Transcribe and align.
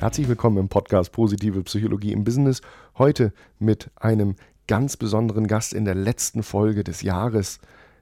Herzlich 0.00 0.28
willkommen 0.28 0.58
im 0.58 0.68
Podcast 0.68 1.10
Positive 1.10 1.60
Psychologie 1.64 2.12
im 2.12 2.22
Business. 2.22 2.62
Heute 2.98 3.32
mit 3.58 3.90
einem 3.96 4.36
ganz 4.68 4.96
besonderen 4.96 5.48
Gast 5.48 5.72
in 5.72 5.84
der 5.84 5.96
letzten 5.96 6.44
Folge 6.44 6.84
des 6.84 7.02
Jahres 7.02 7.58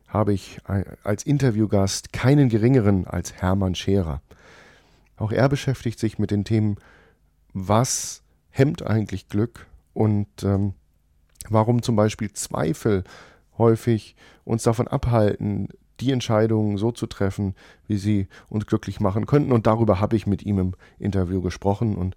habe 0.06 0.34
ich 0.34 0.59
als 1.04 1.24
Interviewgast 1.24 2.12
keinen 2.12 2.50
geringeren 2.50 3.06
als 3.06 3.32
Hermann 3.32 3.74
Scherer. 3.74 4.20
Auch 5.16 5.32
er 5.32 5.48
beschäftigt 5.48 5.98
sich 5.98 6.18
mit 6.18 6.30
den 6.30 6.45
Themen, 6.45 6.77
was 7.54 8.23
hemmt 8.51 8.87
eigentlich 8.87 9.30
Glück 9.30 9.66
und 9.95 10.28
ähm, 10.42 10.74
warum 11.48 11.80
zum 11.80 11.96
Beispiel 11.96 12.30
Zweifel 12.30 13.04
häufig 13.56 14.16
uns 14.45 14.65
davon 14.65 14.87
abhalten, 14.87 15.70
die 16.00 16.12
Entscheidungen 16.12 16.78
so 16.78 16.92
zu 16.92 17.06
treffen, 17.06 17.55
wie 17.86 17.96
sie 17.96 18.28
uns 18.48 18.66
glücklich 18.66 19.00
machen 19.00 19.27
könnten. 19.27 19.52
Und 19.52 19.66
darüber 19.66 20.00
habe 20.00 20.16
ich 20.16 20.27
mit 20.27 20.45
ihm 20.45 20.59
im 20.59 20.74
Interview 20.98 21.41
gesprochen 21.41 21.96
und 21.96 22.14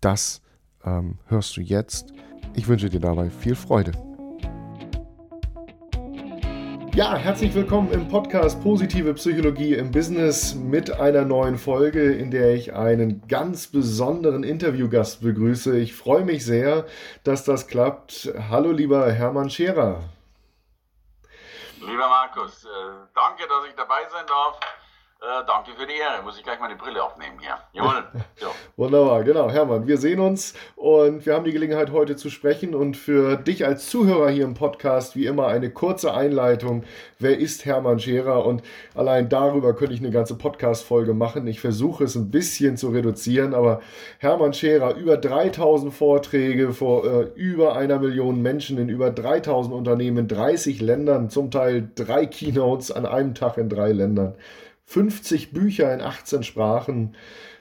das 0.00 0.42
ähm, 0.84 1.18
hörst 1.26 1.56
du 1.56 1.60
jetzt. 1.60 2.12
Ich 2.54 2.68
wünsche 2.68 2.88
dir 2.88 3.00
dabei 3.00 3.30
viel 3.30 3.54
Freude. 3.54 3.92
Ja, 6.96 7.14
herzlich 7.14 7.54
willkommen 7.54 7.92
im 7.92 8.08
Podcast 8.08 8.62
Positive 8.62 9.12
Psychologie 9.12 9.74
im 9.74 9.90
Business 9.90 10.54
mit 10.54 10.90
einer 10.90 11.26
neuen 11.26 11.58
Folge, 11.58 12.14
in 12.14 12.30
der 12.30 12.54
ich 12.54 12.72
einen 12.72 13.20
ganz 13.28 13.66
besonderen 13.66 14.42
Interviewgast 14.42 15.20
begrüße. 15.20 15.78
Ich 15.78 15.92
freue 15.92 16.24
mich 16.24 16.46
sehr, 16.46 16.86
dass 17.22 17.44
das 17.44 17.66
klappt. 17.66 18.32
Hallo, 18.48 18.72
lieber 18.72 19.12
Hermann 19.12 19.50
Scherer. 19.50 20.00
Lieber 21.86 22.08
Markus, 22.08 22.64
äh, 22.64 22.68
danke, 23.14 23.46
dass 23.46 23.64
ich 23.64 23.74
dabei 23.76 24.08
sein 24.08 24.26
darf. 24.26 24.58
Äh, 25.18 25.46
danke 25.46 25.70
für 25.78 25.86
die 25.86 25.94
Ehre. 25.94 26.22
Muss 26.22 26.36
ich 26.36 26.44
gleich 26.44 26.60
meine 26.60 26.76
Brille 26.76 27.02
aufnehmen 27.02 27.38
hier. 27.40 27.56
Jawohl. 27.72 28.04
Ja. 28.38 28.48
Wunderbar, 28.76 29.24
genau. 29.24 29.48
Hermann, 29.48 29.86
wir 29.86 29.96
sehen 29.96 30.20
uns 30.20 30.52
und 30.76 31.24
wir 31.24 31.32
haben 31.32 31.44
die 31.44 31.52
Gelegenheit 31.52 31.90
heute 31.90 32.16
zu 32.16 32.28
sprechen. 32.28 32.74
Und 32.74 32.98
für 32.98 33.36
dich 33.36 33.64
als 33.64 33.88
Zuhörer 33.88 34.28
hier 34.28 34.44
im 34.44 34.52
Podcast, 34.52 35.16
wie 35.16 35.24
immer, 35.24 35.46
eine 35.46 35.70
kurze 35.70 36.12
Einleitung. 36.12 36.84
Wer 37.18 37.38
ist 37.38 37.64
Hermann 37.64 37.98
Scherer? 37.98 38.44
Und 38.44 38.62
allein 38.94 39.30
darüber 39.30 39.74
könnte 39.74 39.94
ich 39.94 40.00
eine 40.00 40.10
ganze 40.10 40.36
Podcast-Folge 40.36 41.14
machen. 41.14 41.46
Ich 41.46 41.60
versuche 41.60 42.04
es 42.04 42.14
ein 42.14 42.30
bisschen 42.30 42.76
zu 42.76 42.90
reduzieren, 42.90 43.54
aber 43.54 43.80
Hermann 44.18 44.52
Scherer, 44.52 44.96
über 44.96 45.16
3000 45.16 45.94
Vorträge 45.94 46.74
vor 46.74 47.06
äh, 47.06 47.22
über 47.36 47.74
einer 47.74 47.98
Million 47.98 48.42
Menschen 48.42 48.76
in 48.76 48.90
über 48.90 49.10
3000 49.10 49.74
Unternehmen 49.74 50.18
in 50.18 50.28
30 50.28 50.82
Ländern, 50.82 51.30
zum 51.30 51.50
Teil 51.50 51.88
drei 51.94 52.26
Keynotes 52.26 52.90
an 52.92 53.06
einem 53.06 53.34
Tag 53.34 53.56
in 53.56 53.70
drei 53.70 53.92
Ländern. 53.92 54.34
50 54.86 55.52
Bücher 55.52 55.92
in 55.92 56.00
18 56.00 56.42
Sprachen, 56.42 57.14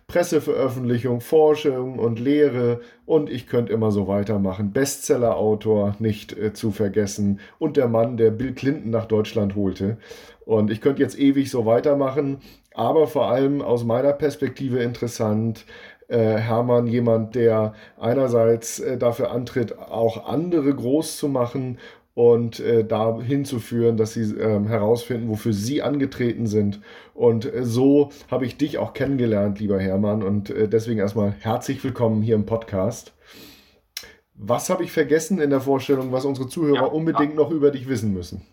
Presseveröffentlichung, 0.07 1.19
Forschung 1.19 1.97
und 1.97 2.19
Lehre 2.19 2.81
und 3.07 3.29
ich 3.29 3.47
könnte 3.47 3.73
immer 3.73 3.91
so 3.91 4.07
weitermachen. 4.07 4.71
Bestseller-Autor 4.71 5.95
nicht 5.99 6.37
äh, 6.37 6.53
zu 6.53 6.71
vergessen 6.71 7.39
und 7.57 7.75
der 7.75 7.87
Mann, 7.87 8.15
der 8.17 8.29
Bill 8.29 8.53
Clinton 8.53 8.91
nach 8.91 9.05
Deutschland 9.05 9.55
holte. 9.55 9.97
Und 10.45 10.69
ich 10.69 10.79
könnte 10.79 11.01
jetzt 11.01 11.17
ewig 11.17 11.49
so 11.49 11.65
weitermachen, 11.65 12.37
aber 12.75 13.07
vor 13.07 13.31
allem 13.31 13.63
aus 13.63 13.83
meiner 13.83 14.13
Perspektive 14.13 14.83
interessant, 14.83 15.65
äh, 16.07 16.17
Hermann 16.17 16.85
jemand, 16.85 17.33
der 17.33 17.73
einerseits 17.99 18.79
äh, 18.79 18.99
dafür 18.99 19.31
antritt, 19.31 19.79
auch 19.79 20.27
andere 20.27 20.75
groß 20.75 21.17
zu 21.17 21.27
machen 21.27 21.79
und 22.15 22.61
äh, 22.61 22.85
da 22.85 23.19
hinzuführen, 23.19 23.97
dass 23.97 24.13
sie 24.13 24.23
ähm, 24.39 24.67
herausfinden, 24.67 25.29
wofür 25.29 25.51
sie 25.53 25.83
angetreten 25.83 26.47
sind. 26.47 26.81
Und 27.13 27.45
äh, 27.45 27.65
so 27.65 28.09
habe 28.31 28.45
ich 28.45 28.57
dich 28.57 28.77
auch 28.77 28.93
kennengelernt, 28.93 29.59
lieber 29.59 29.79
Hermann. 29.79 30.23
Und 30.23 30.49
äh, 30.49 30.69
deswegen 30.69 30.99
erstmal 30.99 31.31
herzlich 31.31 31.83
willkommen 31.83 32.21
hier 32.21 32.35
im 32.35 32.45
Podcast. 32.45 33.13
Was 34.33 34.69
habe 34.69 34.83
ich 34.85 34.93
vergessen 34.93 35.41
in 35.41 35.49
der 35.49 35.59
Vorstellung, 35.59 36.13
was 36.13 36.23
unsere 36.23 36.47
Zuhörer 36.47 36.75
ja, 36.75 36.85
unbedingt 36.85 37.33
ja. 37.33 37.35
noch 37.35 37.51
über 37.51 37.69
dich 37.69 37.87
wissen 37.89 38.13
müssen? 38.13 38.45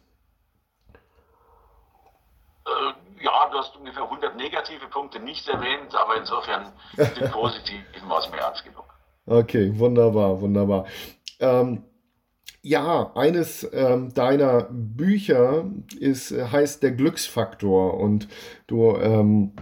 Äh, 2.66 3.24
ja, 3.24 3.48
du 3.48 3.58
hast 3.58 3.76
ungefähr 3.76 4.02
100 4.02 4.36
negative 4.36 4.88
Punkte 4.88 5.20
nicht 5.20 5.48
erwähnt, 5.48 5.94
aber 5.94 6.16
insofern 6.16 6.72
den 6.96 7.30
positiven 7.30 8.08
war 8.08 8.18
es 8.18 8.30
mehr 8.32 8.48
als 8.48 8.64
genug. 8.64 8.86
Okay, 9.24 9.72
wunderbar, 9.78 10.40
wunderbar. 10.40 10.86
Ähm, 11.38 11.84
ja, 12.62 13.10
eines 13.14 13.68
ähm, 13.72 14.14
deiner 14.14 14.68
Bücher 14.70 15.64
ist, 15.98 16.30
äh, 16.30 16.44
heißt 16.44 16.82
Der 16.82 16.92
Glücksfaktor 16.92 17.98
und 17.98 18.28
du 18.68 18.96
ähm, 18.96 19.52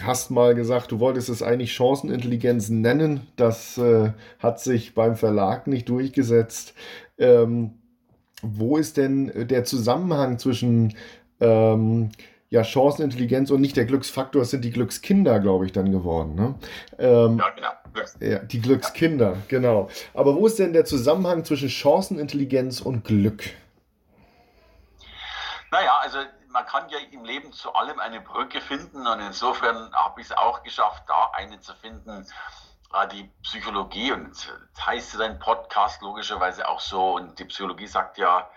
hast 0.00 0.30
mal 0.30 0.54
gesagt, 0.54 0.92
du 0.92 1.00
wolltest 1.00 1.28
es 1.28 1.42
eigentlich 1.42 1.74
Chancenintelligenz 1.74 2.68
nennen. 2.68 3.26
Das 3.36 3.78
äh, 3.78 4.12
hat 4.38 4.60
sich 4.60 4.94
beim 4.94 5.16
Verlag 5.16 5.66
nicht 5.66 5.88
durchgesetzt. 5.88 6.74
Ähm, 7.18 7.72
wo 8.42 8.76
ist 8.76 8.96
denn 8.96 9.48
der 9.48 9.64
Zusammenhang 9.64 10.38
zwischen 10.38 10.94
ähm, 11.40 12.10
ja, 12.48 12.62
Chancenintelligenz 12.62 13.50
und 13.50 13.60
nicht 13.60 13.76
der 13.76 13.86
Glücksfaktor, 13.86 14.42
es 14.42 14.50
sind 14.50 14.64
die 14.64 14.70
Glückskinder, 14.70 15.40
glaube 15.40 15.66
ich, 15.66 15.72
dann 15.72 15.90
geworden. 15.90 16.34
Ne? 16.34 16.54
Ähm, 16.98 17.38
ja, 17.38 17.50
genau. 17.50 17.68
Ja, 18.20 18.38
die 18.40 18.60
Glückskinder, 18.60 19.32
ja. 19.32 19.38
genau. 19.48 19.88
Aber 20.14 20.36
wo 20.36 20.46
ist 20.46 20.58
denn 20.58 20.72
der 20.72 20.84
Zusammenhang 20.84 21.44
zwischen 21.44 21.68
Chancenintelligenz 21.68 22.80
und 22.80 23.04
Glück? 23.04 23.44
Naja, 25.70 25.98
also 26.00 26.18
man 26.50 26.64
kann 26.66 26.88
ja 26.88 26.98
im 27.10 27.24
Leben 27.24 27.52
zu 27.52 27.72
allem 27.74 27.98
eine 27.98 28.20
Brücke 28.20 28.60
finden 28.60 29.06
und 29.06 29.20
insofern 29.20 29.92
habe 29.94 30.20
ich 30.20 30.28
es 30.28 30.36
auch 30.36 30.62
geschafft, 30.62 31.04
da 31.08 31.30
eine 31.34 31.60
zu 31.60 31.74
finden. 31.74 32.26
Äh, 32.94 33.08
die 33.08 33.30
Psychologie, 33.42 34.12
und 34.12 34.30
das 34.74 34.86
heißt 34.86 35.18
dein 35.18 35.38
Podcast 35.38 36.00
logischerweise 36.02 36.68
auch 36.68 36.80
so, 36.80 37.16
und 37.16 37.38
die 37.38 37.44
Psychologie 37.44 37.86
sagt 37.86 38.18
ja, 38.18 38.48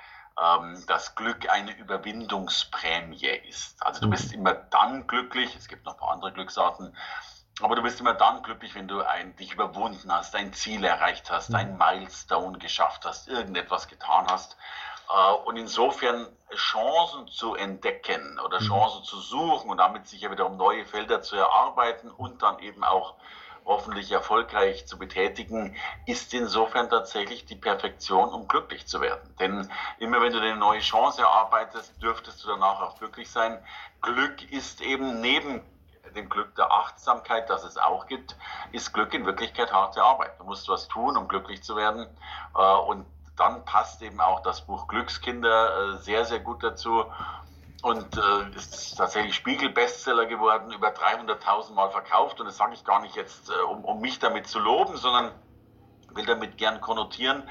ähm, 0.41 0.83
dass 0.87 1.15
Glück 1.15 1.49
eine 1.49 1.75
Überwindungsprämie 1.77 3.25
ist. 3.47 3.81
Also 3.83 4.01
du 4.01 4.07
mhm. 4.07 4.11
bist 4.11 4.33
immer 4.33 4.53
dann 4.53 5.07
glücklich, 5.07 5.55
es 5.55 5.67
gibt 5.67 5.85
noch 5.85 5.93
ein 5.93 5.99
paar 5.99 6.11
andere 6.11 6.31
Glücksarten, 6.31 6.95
aber 7.61 7.75
du 7.75 7.81
bist 7.81 7.99
immer 7.99 8.13
dann 8.13 8.41
glücklich, 8.41 8.73
wenn 8.75 8.87
du 8.87 9.01
ein, 9.01 9.35
dich 9.35 9.53
überwunden 9.53 10.11
hast, 10.11 10.35
ein 10.35 10.53
Ziel 10.53 10.83
erreicht 10.83 11.29
hast, 11.29 11.53
ein 11.53 11.73
mhm. 11.73 11.77
Milestone 11.77 12.57
geschafft 12.57 13.05
hast, 13.05 13.27
irgendetwas 13.27 13.87
getan 13.87 14.27
hast. 14.29 14.55
Äh, 15.09 15.33
und 15.45 15.57
insofern 15.57 16.27
Chancen 16.55 17.27
zu 17.27 17.55
entdecken 17.55 18.39
oder 18.39 18.61
mhm. 18.61 18.67
Chancen 18.67 19.03
zu 19.03 19.19
suchen 19.19 19.69
und 19.69 19.77
damit 19.77 20.07
sich 20.07 20.21
ja 20.21 20.31
wiederum 20.31 20.57
neue 20.57 20.85
Felder 20.85 21.21
zu 21.21 21.35
erarbeiten 21.35 22.11
und 22.11 22.41
dann 22.41 22.59
eben 22.59 22.83
auch 22.83 23.15
hoffentlich 23.69 24.11
erfolgreich 24.11 24.87
zu 24.87 24.97
betätigen, 24.97 25.75
ist 26.07 26.33
insofern 26.33 26.89
tatsächlich 26.89 27.45
die 27.45 27.55
Perfektion, 27.55 28.29
um 28.33 28.47
glücklich 28.47 28.87
zu 28.87 28.99
werden. 28.99 29.35
Denn 29.39 29.69
immer 29.99 30.21
wenn 30.21 30.33
du 30.33 30.39
eine 30.39 30.55
neue 30.55 30.79
Chance 30.79 31.21
erarbeitest, 31.21 32.01
dürftest 32.01 32.43
du 32.43 32.47
danach 32.49 32.81
auch 32.81 32.97
glücklich 32.97 33.29
sein. 33.29 33.63
Glück 34.01 34.51
ist 34.51 34.81
eben 34.81 35.21
neben 35.21 35.61
dem 36.15 36.29
Glück 36.29 36.55
der 36.55 36.71
Achtsamkeit, 36.71 37.47
das 37.51 37.63
es 37.63 37.77
auch 37.77 38.07
gibt, 38.07 38.35
ist 38.71 38.91
Glück 38.91 39.13
in 39.13 39.27
Wirklichkeit 39.27 39.71
harte 39.71 40.01
Arbeit. 40.01 40.39
Du 40.39 40.45
musst 40.45 40.67
was 40.67 40.87
tun, 40.87 41.15
um 41.15 41.27
glücklich 41.27 41.61
zu 41.61 41.75
werden. 41.75 42.07
Äh, 42.55 42.61
und 42.61 43.05
dann 43.37 43.63
passt 43.65 44.01
eben 44.01 44.19
auch 44.19 44.41
das 44.41 44.65
Buch 44.65 44.87
Glückskinder 44.87 45.93
äh, 45.93 45.97
sehr, 45.99 46.25
sehr 46.25 46.39
gut 46.39 46.63
dazu. 46.63 47.05
Und 47.81 48.17
äh, 48.17 48.55
ist 48.55 48.97
tatsächlich 48.97 49.35
Spiegel-Bestseller 49.35 50.25
geworden, 50.25 50.71
über 50.71 50.89
300.000 50.89 51.73
Mal 51.73 51.89
verkauft. 51.91 52.39
Und 52.39 52.47
das 52.47 52.57
sage 52.57 52.73
ich 52.73 52.83
gar 52.83 53.01
nicht 53.01 53.15
jetzt, 53.15 53.51
um, 53.69 53.85
um 53.85 54.01
mich 54.01 54.19
damit 54.19 54.47
zu 54.47 54.59
loben, 54.59 54.97
sondern 54.97 55.31
will 56.15 56.25
damit 56.25 56.57
gern 56.57 56.81
konnotieren, 56.81 57.43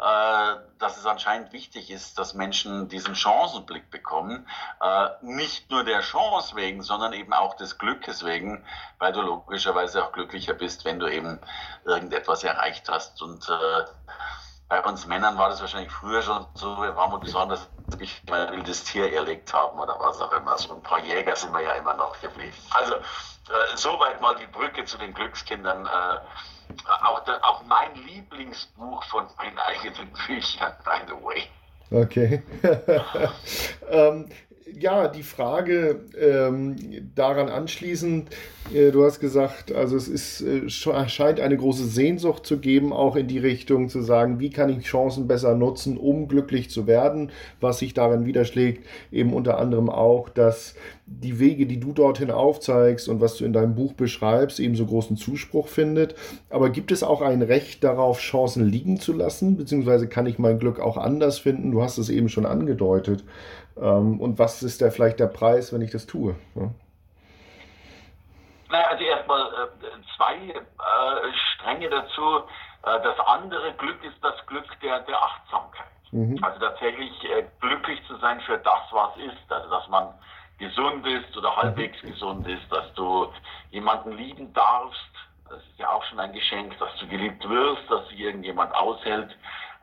äh, 0.00 0.56
dass 0.78 0.96
es 0.96 1.06
anscheinend 1.06 1.52
wichtig 1.52 1.90
ist, 1.90 2.18
dass 2.18 2.34
Menschen 2.34 2.88
diesen 2.88 3.14
Chancenblick 3.14 3.90
bekommen. 3.90 4.46
Äh, 4.80 5.08
nicht 5.22 5.70
nur 5.70 5.84
der 5.84 6.00
Chance 6.00 6.56
wegen, 6.56 6.82
sondern 6.82 7.12
eben 7.12 7.32
auch 7.32 7.54
des 7.54 7.78
Glückes 7.78 8.24
wegen, 8.24 8.64
weil 8.98 9.12
du 9.12 9.20
logischerweise 9.20 10.04
auch 10.04 10.12
glücklicher 10.12 10.54
bist, 10.54 10.84
wenn 10.84 10.98
du 10.98 11.06
eben 11.06 11.38
irgendetwas 11.84 12.44
erreicht 12.44 12.88
hast. 12.88 13.22
Und 13.22 13.48
äh, 13.48 13.84
bei 14.68 14.82
uns 14.82 15.06
Männern 15.06 15.38
war 15.38 15.50
das 15.50 15.60
wahrscheinlich 15.60 15.92
früher 15.92 16.22
schon 16.22 16.46
so, 16.54 16.76
wir 16.80 16.96
waren 16.96 17.10
mal 17.10 17.18
besonders 17.18 17.68
ich 18.00 18.22
mein 18.28 18.50
wildes 18.50 18.84
Tier 18.84 19.12
erlegt 19.12 19.52
haben 19.52 19.78
oder 19.78 19.96
was 19.98 20.20
auch 20.20 20.32
immer. 20.32 20.56
So 20.58 20.74
ein 20.74 20.82
paar 20.82 21.00
Jäger 21.04 21.36
sind 21.36 21.52
wir 21.52 21.60
ja 21.60 21.72
immer 21.72 21.94
noch 21.94 22.20
geblieben. 22.20 22.54
Also 22.70 22.94
äh, 22.94 23.76
soweit 23.76 24.20
mal 24.20 24.34
die 24.36 24.46
Brücke 24.46 24.84
zu 24.84 24.98
den 24.98 25.12
Glückskindern. 25.14 25.86
Äh, 25.86 26.18
auch, 27.02 27.22
auch 27.42 27.62
mein 27.64 27.94
Lieblingsbuch 28.06 29.04
von 29.04 29.26
meinen 29.36 29.58
eigenen 29.66 30.12
Büchern, 30.26 30.72
by 30.84 31.00
the 31.06 31.24
way. 31.24 31.48
Okay. 31.90 32.42
ähm, 33.90 34.28
ja, 34.72 35.08
die 35.08 35.22
Frage 35.22 36.00
ähm, 36.18 36.76
daran 37.14 37.48
anschließend, 37.48 38.30
äh, 38.72 38.90
du 38.90 39.04
hast 39.04 39.20
gesagt, 39.20 39.72
also 39.72 39.96
es 39.96 40.08
ist, 40.08 40.40
äh, 40.40 40.68
scheint 40.68 41.40
eine 41.40 41.56
große 41.56 41.84
Sehnsucht 41.84 42.46
zu 42.46 42.58
geben, 42.58 42.92
auch 42.92 43.16
in 43.16 43.28
die 43.28 43.38
Richtung 43.38 43.88
zu 43.88 44.00
sagen, 44.00 44.40
wie 44.40 44.50
kann 44.50 44.70
ich 44.70 44.86
Chancen 44.86 45.28
besser 45.28 45.54
nutzen, 45.54 45.98
um 45.98 46.28
glücklich 46.28 46.70
zu 46.70 46.86
werden, 46.86 47.30
was 47.60 47.80
sich 47.80 47.92
darin 47.92 48.24
widerschlägt, 48.24 48.86
eben 49.12 49.34
unter 49.34 49.58
anderem 49.58 49.90
auch, 49.90 50.28
dass 50.30 50.74
die 51.06 51.38
Wege, 51.38 51.66
die 51.66 51.78
du 51.78 51.92
dorthin 51.92 52.30
aufzeigst 52.30 53.08
und 53.08 53.20
was 53.20 53.36
du 53.36 53.44
in 53.44 53.52
deinem 53.52 53.74
Buch 53.74 53.92
beschreibst, 53.92 54.58
ebenso 54.58 54.86
großen 54.86 55.18
Zuspruch 55.18 55.68
findet. 55.68 56.14
Aber 56.48 56.70
gibt 56.70 56.92
es 56.92 57.02
auch 57.02 57.20
ein 57.20 57.42
Recht 57.42 57.84
darauf, 57.84 58.20
Chancen 58.20 58.66
liegen 58.66 58.98
zu 58.98 59.12
lassen? 59.12 59.58
Beziehungsweise 59.58 60.08
kann 60.08 60.24
ich 60.24 60.38
mein 60.38 60.58
Glück 60.58 60.80
auch 60.80 60.96
anders 60.96 61.38
finden? 61.38 61.72
Du 61.72 61.82
hast 61.82 61.98
es 61.98 62.08
eben 62.08 62.30
schon 62.30 62.46
angedeutet. 62.46 63.22
Ähm, 63.76 64.20
und 64.20 64.38
was 64.38 64.62
ist 64.62 64.82
da 64.82 64.90
vielleicht 64.90 65.20
der 65.20 65.26
Preis, 65.26 65.72
wenn 65.72 65.82
ich 65.82 65.90
das 65.90 66.06
tue? 66.06 66.36
Ja. 66.54 66.70
Naja, 68.70 68.86
also 68.88 69.04
erstmal 69.04 69.46
äh, 69.46 70.16
zwei 70.16 70.34
äh, 70.50 71.32
Stränge 71.54 71.90
dazu. 71.90 72.38
Äh, 72.84 73.02
das 73.02 73.18
andere 73.26 73.72
Glück 73.74 74.02
ist 74.04 74.22
das 74.22 74.34
Glück 74.46 74.66
der, 74.82 75.00
der 75.00 75.20
Achtsamkeit. 75.20 75.86
Mhm. 76.12 76.42
Also 76.42 76.60
tatsächlich 76.60 77.12
äh, 77.24 77.44
glücklich 77.60 78.00
zu 78.06 78.16
sein 78.18 78.40
für 78.42 78.58
das, 78.58 78.82
was 78.90 79.16
ist. 79.16 79.52
Also 79.52 79.70
dass 79.70 79.88
man 79.88 80.14
gesund 80.58 81.06
ist 81.06 81.36
oder 81.36 81.56
halbwegs 81.56 82.02
mhm. 82.02 82.08
gesund 82.08 82.48
ist, 82.48 82.70
dass 82.70 82.92
du 82.94 83.32
jemanden 83.70 84.12
lieben 84.12 84.52
darfst. 84.54 85.00
Das 85.48 85.58
ist 85.58 85.78
ja 85.78 85.90
auch 85.90 86.02
schon 86.04 86.20
ein 86.20 86.32
Geschenk, 86.32 86.78
dass 86.78 86.90
du 86.98 87.06
geliebt 87.06 87.48
wirst, 87.48 87.82
dass 87.90 88.08
sich 88.08 88.20
irgendjemand 88.20 88.74
aushält. 88.74 89.36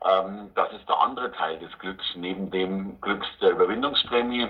Ähm, 0.04 0.50
das 0.54 0.72
ist 0.72 0.88
der 0.88 0.98
andere 0.98 1.32
Teil 1.32 1.58
des 1.58 1.76
Glücks, 1.78 2.04
neben 2.14 2.50
dem 2.50 3.00
Glücks 3.00 3.26
der 3.40 3.50
Überwindungsprämie. 3.50 4.48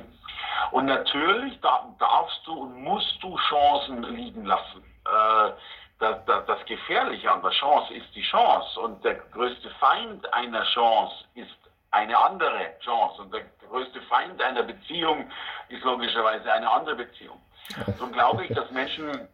Und 0.70 0.86
natürlich 0.86 1.60
darfst 1.60 2.46
du 2.46 2.52
und 2.52 2.82
musst 2.82 3.22
du 3.22 3.36
Chancen 3.36 4.02
liegen 4.14 4.44
lassen. 4.44 4.82
Äh, 5.06 5.50
das, 5.98 6.24
das, 6.26 6.46
das 6.46 6.64
Gefährliche 6.66 7.30
an 7.30 7.42
der 7.42 7.52
Chance 7.52 7.94
ist 7.94 8.14
die 8.14 8.22
Chance. 8.22 8.80
Und 8.80 9.04
der 9.04 9.14
größte 9.14 9.70
Feind 9.78 10.32
einer 10.32 10.64
Chance 10.64 11.14
ist 11.34 11.50
eine 11.90 12.18
andere 12.18 12.78
Chance. 12.80 13.22
Und 13.22 13.32
der 13.32 13.42
größte 13.68 14.00
Feind 14.02 14.42
einer 14.42 14.62
Beziehung 14.62 15.30
ist 15.68 15.84
logischerweise 15.84 16.52
eine 16.52 16.70
andere 16.70 16.96
Beziehung. 16.96 17.40
Darum 17.86 18.12
glaube 18.12 18.44
ich, 18.44 18.54
dass 18.54 18.70
Menschen 18.70 19.28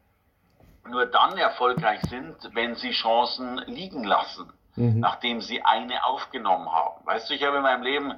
nur 0.87 1.06
dann 1.06 1.37
erfolgreich 1.38 2.00
sind, 2.03 2.37
wenn 2.53 2.75
sie 2.75 2.93
Chancen 2.93 3.59
liegen 3.67 4.05
lassen, 4.05 4.53
mhm. 4.79 5.01
nachdem 5.01 5.41
sie 5.41 5.63
eine 5.63 6.05
aufgenommen 6.05 6.71
haben. 6.71 7.05
Weißt 7.07 7.29
du, 7.29 7.35
ich 7.35 7.43
habe 7.45 7.57
in 7.57 7.63
meinem 7.63 7.83
Leben, 7.83 8.15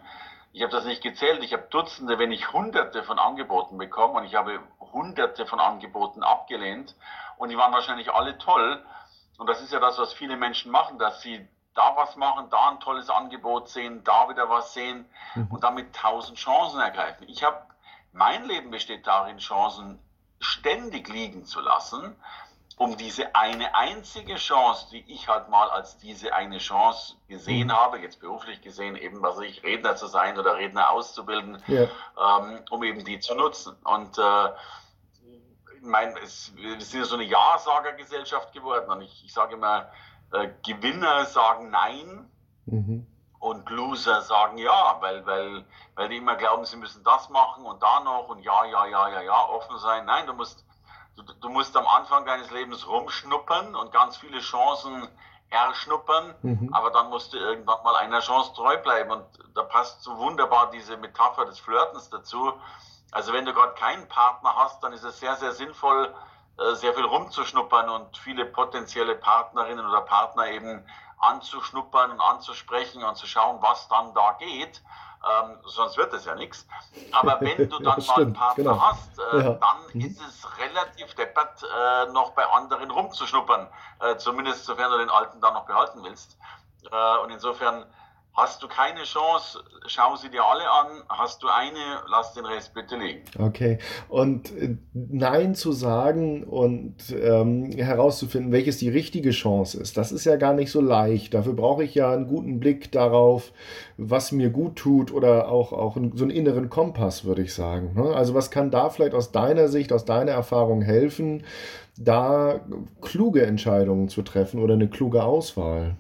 ich 0.52 0.62
habe 0.62 0.72
das 0.72 0.84
nicht 0.84 1.02
gezählt, 1.02 1.42
ich 1.42 1.52
habe 1.52 1.66
Dutzende, 1.70 2.18
wenn 2.18 2.30
nicht 2.30 2.52
Hunderte 2.52 3.02
von 3.02 3.18
Angeboten 3.18 3.78
bekommen 3.78 4.16
und 4.16 4.24
ich 4.24 4.34
habe 4.34 4.60
Hunderte 4.80 5.46
von 5.46 5.60
Angeboten 5.60 6.22
abgelehnt 6.22 6.94
und 7.36 7.50
die 7.50 7.56
waren 7.56 7.72
wahrscheinlich 7.72 8.12
alle 8.12 8.38
toll. 8.38 8.84
Und 9.38 9.48
das 9.48 9.62
ist 9.62 9.72
ja 9.72 9.80
das, 9.80 9.98
was 9.98 10.12
viele 10.12 10.36
Menschen 10.36 10.70
machen, 10.70 10.98
dass 10.98 11.22
sie 11.22 11.48
da 11.74 11.96
was 11.96 12.16
machen, 12.16 12.50
da 12.50 12.70
ein 12.70 12.80
tolles 12.80 13.08
Angebot 13.08 13.68
sehen, 13.68 14.02
da 14.04 14.28
wieder 14.28 14.48
was 14.50 14.74
sehen 14.74 15.08
mhm. 15.34 15.46
und 15.50 15.64
damit 15.64 15.94
tausend 15.94 16.36
Chancen 16.36 16.80
ergreifen. 16.80 17.28
Ich 17.28 17.42
habe, 17.44 17.62
mein 18.12 18.44
Leben 18.44 18.70
besteht 18.70 19.06
darin, 19.06 19.38
Chancen 19.38 20.00
ständig 20.40 21.08
liegen 21.08 21.44
zu 21.44 21.60
lassen, 21.60 22.16
um 22.80 22.96
diese 22.96 23.34
eine 23.34 23.74
einzige 23.74 24.36
Chance, 24.36 24.86
die 24.90 25.04
ich 25.12 25.28
halt 25.28 25.50
mal 25.50 25.68
als 25.68 25.98
diese 25.98 26.32
eine 26.32 26.56
Chance 26.56 27.16
gesehen 27.28 27.66
mhm. 27.66 27.72
habe, 27.72 27.98
jetzt 27.98 28.20
beruflich 28.20 28.62
gesehen, 28.62 28.96
eben 28.96 29.20
was 29.20 29.38
ich, 29.40 29.62
Redner 29.62 29.96
zu 29.96 30.06
sein 30.06 30.38
oder 30.38 30.56
Redner 30.56 30.88
auszubilden, 30.88 31.62
ja. 31.66 31.82
ähm, 31.82 32.60
um 32.70 32.82
eben 32.82 33.04
die 33.04 33.20
zu 33.20 33.34
nutzen. 33.34 33.76
Und 33.84 34.16
äh, 34.16 34.48
ich 35.76 35.82
meine, 35.82 36.18
es, 36.20 36.56
wir 36.56 36.80
sind 36.80 37.00
ja 37.00 37.04
so 37.04 37.16
eine 37.16 37.24
Ja-Sager-Gesellschaft 37.24 38.54
geworden 38.54 38.90
und 38.90 39.02
ich, 39.02 39.26
ich 39.26 39.34
sage 39.34 39.56
immer, 39.56 39.90
äh, 40.32 40.48
Gewinner 40.66 41.26
sagen 41.26 41.68
Nein 41.68 42.30
mhm. 42.64 43.06
und 43.40 43.68
Loser 43.68 44.22
sagen 44.22 44.56
Ja, 44.56 44.96
weil, 45.00 45.26
weil, 45.26 45.66
weil 45.96 46.08
die 46.08 46.16
immer 46.16 46.36
glauben, 46.36 46.64
sie 46.64 46.78
müssen 46.78 47.04
das 47.04 47.28
machen 47.28 47.66
und 47.66 47.82
da 47.82 48.00
noch 48.00 48.30
und 48.30 48.42
ja, 48.42 48.64
ja, 48.64 48.86
ja, 48.86 49.10
ja, 49.10 49.20
ja, 49.20 49.48
offen 49.50 49.78
sein. 49.80 50.06
Nein, 50.06 50.26
du 50.26 50.32
musst, 50.32 50.64
du, 51.16 51.22
du 51.22 51.48
musst 51.48 51.76
am 51.76 51.86
Anfang 51.86 52.24
deines 52.26 52.50
Lebens 52.50 52.86
rumschnuppern 52.86 53.74
und 53.74 53.92
ganz 53.92 54.16
viele 54.16 54.40
Chancen 54.40 55.08
erschnuppern, 55.50 56.34
mhm. 56.42 56.72
aber 56.72 56.90
dann 56.90 57.10
musst 57.10 57.32
du 57.32 57.38
irgendwann 57.38 57.82
mal 57.82 57.96
einer 57.96 58.20
Chance 58.20 58.52
treu 58.54 58.76
bleiben. 58.78 59.10
Und 59.10 59.24
da 59.54 59.62
passt 59.62 60.02
so 60.02 60.16
wunderbar 60.16 60.70
diese 60.70 60.96
Metapher 60.96 61.44
des 61.44 61.58
Flirtens 61.58 62.08
dazu. 62.08 62.52
Also 63.10 63.32
wenn 63.32 63.44
du 63.44 63.52
gerade 63.52 63.74
keinen 63.74 64.08
Partner 64.08 64.54
hast, 64.56 64.82
dann 64.82 64.92
ist 64.92 65.02
es 65.02 65.18
sehr, 65.18 65.34
sehr 65.36 65.52
sinnvoll, 65.52 66.14
äh, 66.58 66.74
sehr 66.74 66.94
viel 66.94 67.04
rumzuschnuppern 67.04 67.88
und 67.88 68.16
viele 68.16 68.46
potenzielle 68.46 69.16
Partnerinnen 69.16 69.84
oder 69.84 70.02
Partner 70.02 70.46
eben 70.48 70.86
anzuschnuppern 71.18 72.12
und 72.12 72.20
anzusprechen 72.20 73.02
und 73.02 73.16
zu 73.16 73.26
schauen, 73.26 73.60
was 73.60 73.88
dann 73.88 74.14
da 74.14 74.36
geht. 74.38 74.82
Ähm, 75.22 75.58
sonst 75.64 75.98
wird 75.98 76.12
es 76.14 76.24
ja 76.24 76.34
nichts. 76.34 76.66
Aber 77.12 77.40
wenn 77.40 77.68
du 77.68 77.78
dann 77.82 78.02
mal 78.06 78.16
einen 78.16 78.32
Partner 78.32 78.64
genau. 78.64 78.80
hast, 78.80 79.18
äh, 79.18 79.36
ja. 79.36 79.52
dann 79.52 79.78
mhm. 79.92 80.00
ist 80.00 80.20
es 80.20 80.58
relativ 80.58 81.14
deppert, 81.14 81.62
äh, 81.62 82.12
noch 82.12 82.32
bei 82.32 82.46
anderen 82.46 82.90
rumzuschnuppern. 82.90 83.68
Äh, 84.00 84.16
zumindest 84.16 84.64
sofern 84.64 84.90
du 84.90 84.98
den 84.98 85.10
alten 85.10 85.40
dann 85.40 85.54
noch 85.54 85.66
behalten 85.66 86.02
willst. 86.02 86.38
Äh, 86.90 87.18
und 87.18 87.30
insofern 87.30 87.84
Hast 88.32 88.62
du 88.62 88.68
keine 88.68 89.02
Chance, 89.02 89.58
schau 89.86 90.14
sie 90.14 90.30
dir 90.30 90.44
alle 90.44 90.62
an. 90.62 91.02
Hast 91.08 91.42
du 91.42 91.48
eine, 91.48 91.78
lass 92.08 92.32
den 92.32 92.46
Rest 92.46 92.72
bitte 92.74 92.96
liegen. 92.96 93.22
Okay. 93.38 93.78
Und 94.08 94.56
äh, 94.56 94.76
Nein 94.94 95.54
zu 95.54 95.72
sagen 95.72 96.44
und 96.44 97.10
ähm, 97.10 97.72
herauszufinden, 97.72 98.52
welches 98.52 98.78
die 98.78 98.88
richtige 98.88 99.30
Chance 99.30 99.80
ist, 99.80 99.96
das 99.96 100.12
ist 100.12 100.24
ja 100.24 100.36
gar 100.36 100.54
nicht 100.54 100.70
so 100.70 100.80
leicht. 100.80 101.34
Dafür 101.34 101.54
brauche 101.54 101.82
ich 101.82 101.94
ja 101.94 102.12
einen 102.12 102.28
guten 102.28 102.60
Blick 102.60 102.92
darauf, 102.92 103.52
was 103.96 104.30
mir 104.30 104.50
gut 104.50 104.76
tut 104.76 105.12
oder 105.12 105.48
auch, 105.48 105.72
auch 105.72 105.96
so 106.14 106.24
einen 106.24 106.30
inneren 106.30 106.70
Kompass, 106.70 107.24
würde 107.24 107.42
ich 107.42 107.52
sagen. 107.52 107.94
Ne? 107.94 108.14
Also 108.14 108.34
was 108.34 108.50
kann 108.50 108.70
da 108.70 108.90
vielleicht 108.90 109.14
aus 109.14 109.32
deiner 109.32 109.68
Sicht, 109.68 109.92
aus 109.92 110.04
deiner 110.04 110.32
Erfahrung 110.32 110.82
helfen, 110.82 111.44
da 111.98 112.60
kluge 113.02 113.44
Entscheidungen 113.44 114.08
zu 114.08 114.22
treffen 114.22 114.62
oder 114.62 114.74
eine 114.74 114.88
kluge 114.88 115.24
Auswahl? 115.24 115.96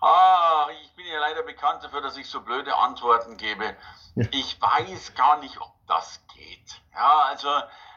Ah, 0.00 0.68
ich 0.80 0.94
bin 0.94 1.06
ja 1.06 1.18
leider 1.18 1.42
bekannt 1.58 1.82
dafür, 1.82 2.00
dass 2.00 2.16
ich 2.16 2.28
so 2.28 2.40
blöde 2.40 2.76
Antworten 2.76 3.36
gebe. 3.36 3.76
Ja. 4.14 4.26
Ich 4.30 4.60
weiß 4.60 5.14
gar 5.14 5.38
nicht, 5.38 5.60
ob 5.60 5.72
das 5.88 6.20
geht. 6.34 6.80
Ja, 6.94 7.22
also 7.26 7.48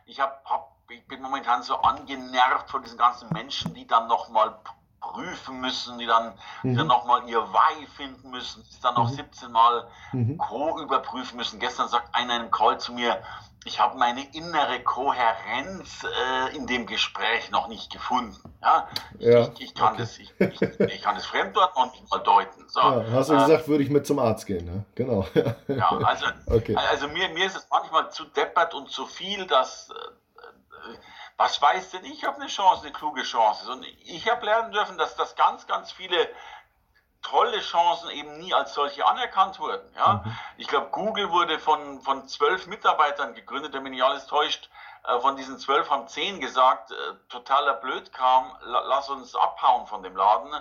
ich, 0.06 0.19
hab, 0.19 0.44
hab, 0.46 0.75
ich 0.90 1.07
bin 1.07 1.21
momentan 1.21 1.62
so 1.62 1.76
angenervt 1.76 2.69
von 2.71 2.81
diesen 2.81 2.97
ganzen 2.97 3.30
Menschen, 3.30 3.74
die 3.76 3.85
dann 3.85 4.07
nochmal 4.07 4.59
prüfen 5.02 5.60
müssen, 5.60 5.98
die 5.98 6.06
dann, 6.06 6.34
mhm. 6.64 6.78
dann 6.78 6.88
nochmal 6.88 7.28
ihr 7.28 7.42
Why 7.42 7.86
finden 7.88 8.30
müssen, 8.30 8.64
die 8.64 8.81
dann 8.81 8.94
noch 8.94 9.10
mhm. 9.10 9.16
17 9.16 9.52
Mal 9.52 9.88
mhm. 10.14 10.38
Co 10.38 10.80
überprüfen 10.80 11.38
müssen. 11.38 11.60
Gestern 11.60 11.90
sagt 11.90 12.16
einer 12.16 12.36
in 12.36 12.42
einem 12.42 12.52
Call 12.52 12.80
zu 12.80 12.94
mir, 12.94 13.22
ich 13.64 13.80
habe 13.80 13.98
meine 13.98 14.24
innere 14.34 14.80
Kohärenz 14.80 16.04
äh, 16.04 16.56
in 16.56 16.66
dem 16.66 16.88
Gespräch 16.88 17.52
noch 17.52 17.68
nicht 17.68 17.92
gefunden. 17.92 18.38
Ja? 18.62 18.88
ja 19.20 19.42
ich, 19.42 19.62
ich, 19.62 19.76
kann 19.76 19.94
okay. 19.94 20.02
das, 20.02 20.18
ich, 20.18 20.34
ich, 20.40 20.62
ich, 20.62 21.02
kann 21.02 21.16
das 21.16 21.26
Fremdwort 21.28 21.76
noch 21.76 21.92
nicht 21.92 22.10
mal 22.10 22.20
deuten. 22.20 22.68
So, 22.68 22.80
ja, 22.80 23.06
hast 23.12 23.30
du 23.30 23.34
äh, 23.36 23.38
gesagt, 23.38 23.68
würde 23.68 23.84
ich 23.84 23.90
mit 23.92 24.08
zum 24.08 24.18
Arzt 24.18 24.48
gehen. 24.48 24.66
Ne? 24.66 24.86
Genau. 24.96 25.28
ja, 25.68 25.90
also, 26.04 26.26
okay. 26.48 26.76
also 26.76 27.08
mir, 27.10 27.30
mir 27.30 27.46
ist 27.46 27.56
es 27.56 27.68
manchmal 27.70 28.12
zu 28.12 28.26
deppert 28.26 28.74
und 28.74 28.90
zu 28.90 29.06
viel, 29.06 29.46
dass. 29.46 29.90
Äh, 29.90 29.94
was 31.42 31.60
weiß 31.60 31.90
denn 31.90 32.06
ich, 32.06 32.28
ob 32.28 32.36
eine 32.36 32.45
Chance 32.45 32.83
eine 32.83 32.94
kluge 32.94 33.24
Chance 33.24 33.64
ist. 33.64 33.69
Und 33.69 33.83
ich 33.83 34.30
habe 34.30 34.45
lernen 34.45 34.71
dürfen, 34.71 35.00
dass 35.00 35.16
das 35.16 35.36
ganz, 35.36 35.66
ganz 35.66 35.92
viele 35.92 36.30
tolle 37.24 37.60
Chancen 37.62 38.12
eben 38.12 38.38
nie 38.38 38.54
als 38.54 38.76
solche 38.76 39.07
anerkannt 39.07 39.60
wurden. 39.60 39.92
Ja? 39.95 40.21
Mhm. 40.24 40.38
Ich 40.57 40.68
glaube, 40.68 40.90
Google 40.92 41.31
wurde 41.31 41.57
von, 41.57 42.00
von 42.02 42.28
zwölf 42.28 42.68
Mitarbeitern 42.68 43.33
gegründet, 43.33 43.74
wenn 43.74 43.81
mich 43.81 43.94
nicht 43.94 44.04
alles 44.04 44.28
täuscht. 44.28 44.69
Äh, 45.04 45.19
von 45.19 45.36
diesen 45.36 45.57
zwölf 45.57 45.90
haben 45.90 46.07
zehn 46.07 46.40
gesagt, 46.40 46.92
äh, 46.92 46.95
totaler 47.30 47.74
Blödkram, 47.74 48.56
lass 48.62 49.10
uns 49.10 49.36
abhauen 49.36 49.88
von 49.88 50.04
dem 50.04 50.16
Laden 50.16 50.54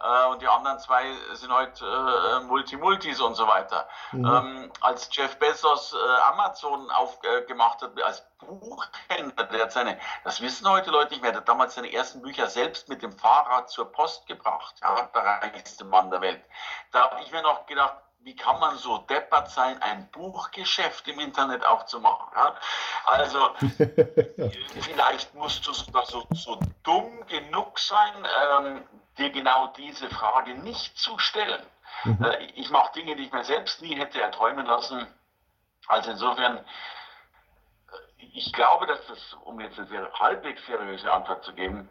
äh, 0.00 0.26
und 0.26 0.42
die 0.42 0.48
anderen 0.48 0.78
zwei 0.78 1.04
sind 1.32 1.52
heute 1.52 1.84
äh, 1.84 2.44
Multimultis 2.44 3.20
und 3.20 3.34
so 3.34 3.46
weiter. 3.46 3.88
Mhm. 4.12 4.26
Ähm, 4.26 4.72
als 4.80 5.08
Jeff 5.12 5.38
Bezos 5.38 5.94
äh, 5.94 6.20
Amazon 6.32 6.90
aufgemacht 6.90 7.82
hat, 7.82 8.00
als 8.02 8.26
Buchhändler, 8.38 9.44
der 9.44 9.62
hat 9.62 9.72
seine, 9.72 9.98
das 10.24 10.40
wissen 10.40 10.68
heute 10.68 10.90
Leute 10.90 11.12
nicht 11.12 11.22
mehr, 11.22 11.32
der 11.32 11.40
hat 11.40 11.48
damals 11.48 11.74
seine 11.74 11.92
ersten 11.92 12.20
Bücher 12.22 12.48
selbst 12.48 12.88
mit 12.88 13.02
dem 13.02 13.12
Fahrrad 13.12 13.70
zur 13.70 13.90
Post 13.90 14.26
gebracht. 14.26 14.74
Ja, 14.82 15.08
der 15.14 15.24
reichste 15.24 15.84
Mann 15.84 16.10
der 16.10 16.20
Welt. 16.20 16.44
Da 16.92 17.10
habe 17.10 17.22
ich 17.22 17.32
mir 17.32 17.42
noch 17.42 17.66
gedacht, 17.66 17.96
wie 18.26 18.34
kann 18.34 18.58
man 18.58 18.76
so 18.76 18.98
deppert 18.98 19.50
sein, 19.50 19.80
ein 19.82 20.10
Buchgeschäft 20.10 21.06
im 21.06 21.20
Internet 21.20 21.64
aufzumachen? 21.64 22.26
Ja? 22.34 22.56
Also, 23.04 23.50
vielleicht 24.80 25.32
musst 25.34 25.64
du 25.64 25.72
so, 25.72 26.26
so 26.32 26.58
dumm 26.82 27.24
genug 27.28 27.78
sein, 27.78 28.26
ähm, 28.58 28.82
dir 29.18 29.30
genau 29.30 29.68
diese 29.76 30.08
Frage 30.10 30.54
nicht 30.54 30.96
zu 30.98 31.18
stellen. 31.18 31.64
Mhm. 32.04 32.24
Äh, 32.24 32.44
ich 32.54 32.70
mache 32.70 32.92
Dinge, 32.92 33.16
die 33.16 33.24
ich 33.24 33.32
mir 33.32 33.44
selbst 33.44 33.82
nie 33.82 33.96
hätte 33.96 34.20
erträumen 34.20 34.66
lassen. 34.66 35.06
Also 35.88 36.10
insofern, 36.10 36.58
äh, 36.58 36.62
ich 38.34 38.52
glaube, 38.52 38.86
dass 38.86 39.06
das, 39.06 39.34
um 39.44 39.60
jetzt 39.60 39.78
eine 39.78 39.88
sehr, 39.88 40.12
halbwegs 40.12 40.64
seriöse 40.66 41.12
Antwort 41.12 41.44
zu 41.44 41.52
geben, 41.54 41.88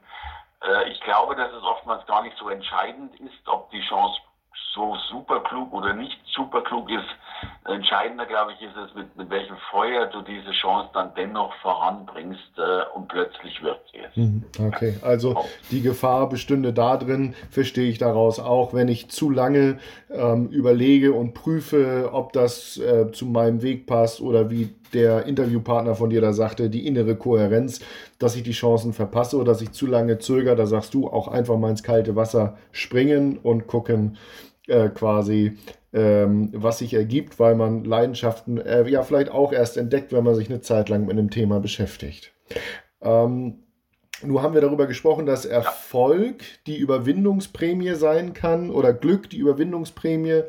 äh, 0.62 0.90
ich 0.90 1.02
glaube, 1.02 1.36
dass 1.36 1.52
es 1.52 1.64
oftmals 1.64 2.06
gar 2.06 2.24
nicht 2.24 2.38
so 2.38 2.50
entscheidend 2.50 3.20
ist, 3.20 3.48
ob 3.48 3.70
die 3.72 3.82
Chance 3.88 4.20
so 4.74 4.96
super 5.10 5.40
klug 5.42 5.74
oder 5.74 5.94
nicht 5.94 6.18
super 6.36 6.62
klug 6.62 6.90
ist. 6.90 7.08
Entscheidender, 7.66 8.26
glaube 8.26 8.54
ich, 8.54 8.62
ist 8.62 8.76
es, 8.76 8.94
mit, 8.96 9.16
mit 9.16 9.30
welchem 9.30 9.56
Feuer 9.72 10.08
du 10.08 10.22
diese 10.22 10.52
Chance 10.52 10.90
dann 10.94 11.12
dennoch 11.16 11.54
voranbringst 11.62 12.58
äh, 12.58 12.96
und 12.96 13.08
plötzlich 13.08 13.62
wird 13.64 13.80
sie 13.92 14.00
es. 14.00 14.16
Mhm, 14.16 14.44
okay, 14.60 14.96
also 15.02 15.46
die 15.72 15.82
Gefahr 15.82 16.30
bestünde 16.30 16.74
darin, 16.74 17.34
verstehe 17.50 17.90
ich 17.90 17.98
daraus 17.98 18.40
auch, 18.40 18.74
wenn 18.74 18.88
ich 18.88 19.10
zu 19.10 19.30
lange 19.30 19.80
ähm, 20.10 20.48
überlege 20.50 21.14
und 21.14 21.34
prüfe, 21.34 22.10
ob 22.14 22.34
das 22.34 22.78
äh, 22.78 23.12
zu 23.12 23.26
meinem 23.26 23.62
Weg 23.62 23.88
passt 23.88 24.22
oder 24.22 24.50
wie 24.50 24.76
der 24.96 25.26
Interviewpartner 25.26 25.94
von 25.94 26.10
dir 26.10 26.22
da 26.22 26.34
sagte, 26.34 26.70
die 26.70 26.88
innere 26.88 27.16
Kohärenz, 27.16 27.82
dass 28.18 28.36
ich 28.36 28.44
die 28.44 28.52
Chancen 28.52 28.94
verpasse 28.94 29.38
oder 29.38 29.52
dass 29.52 29.62
ich 29.62 29.72
zu 29.72 29.86
lange 29.86 30.18
zögere, 30.18 30.56
da 30.56 30.66
sagst 30.66 30.94
du 30.94 31.08
auch 31.08 31.28
einfach 31.28 31.58
mal 31.58 31.70
ins 31.70 31.84
kalte 31.84 32.16
Wasser 32.16 32.58
springen 32.72 33.38
und 33.38 33.68
gucken, 33.68 34.18
äh, 34.68 34.90
quasi, 34.90 35.58
ähm, 35.94 36.50
was 36.54 36.80
sich 36.80 36.94
ergibt, 36.94 37.40
weil 37.40 37.56
man 37.56 37.84
Leidenschaften 37.84 38.58
äh, 38.58 38.90
ja 38.90 39.04
vielleicht 39.04 39.30
auch 39.30 39.54
erst 39.54 39.78
entdeckt, 39.78 40.12
wenn 40.12 40.24
man 40.24 40.36
sich 40.36 40.50
eine 40.50 40.62
Zeit 40.62 40.90
lang 40.90 41.02
mit 41.06 41.12
einem 41.12 41.30
Thema 41.30 41.60
beschäftigt. 41.60 42.34
Ähm, 43.02 43.65
nun 44.26 44.42
haben 44.42 44.54
wir 44.54 44.62
darüber 44.62 44.88
gesprochen, 44.88 45.26
dass 45.26 45.46
Erfolg 45.46 46.44
die 46.68 46.78
Überwindungsprämie 46.78 47.96
sein 47.96 48.34
kann 48.34 48.70
oder 48.70 48.94
Glück 48.94 49.30
die 49.30 49.38
Überwindungsprämie 49.38 50.44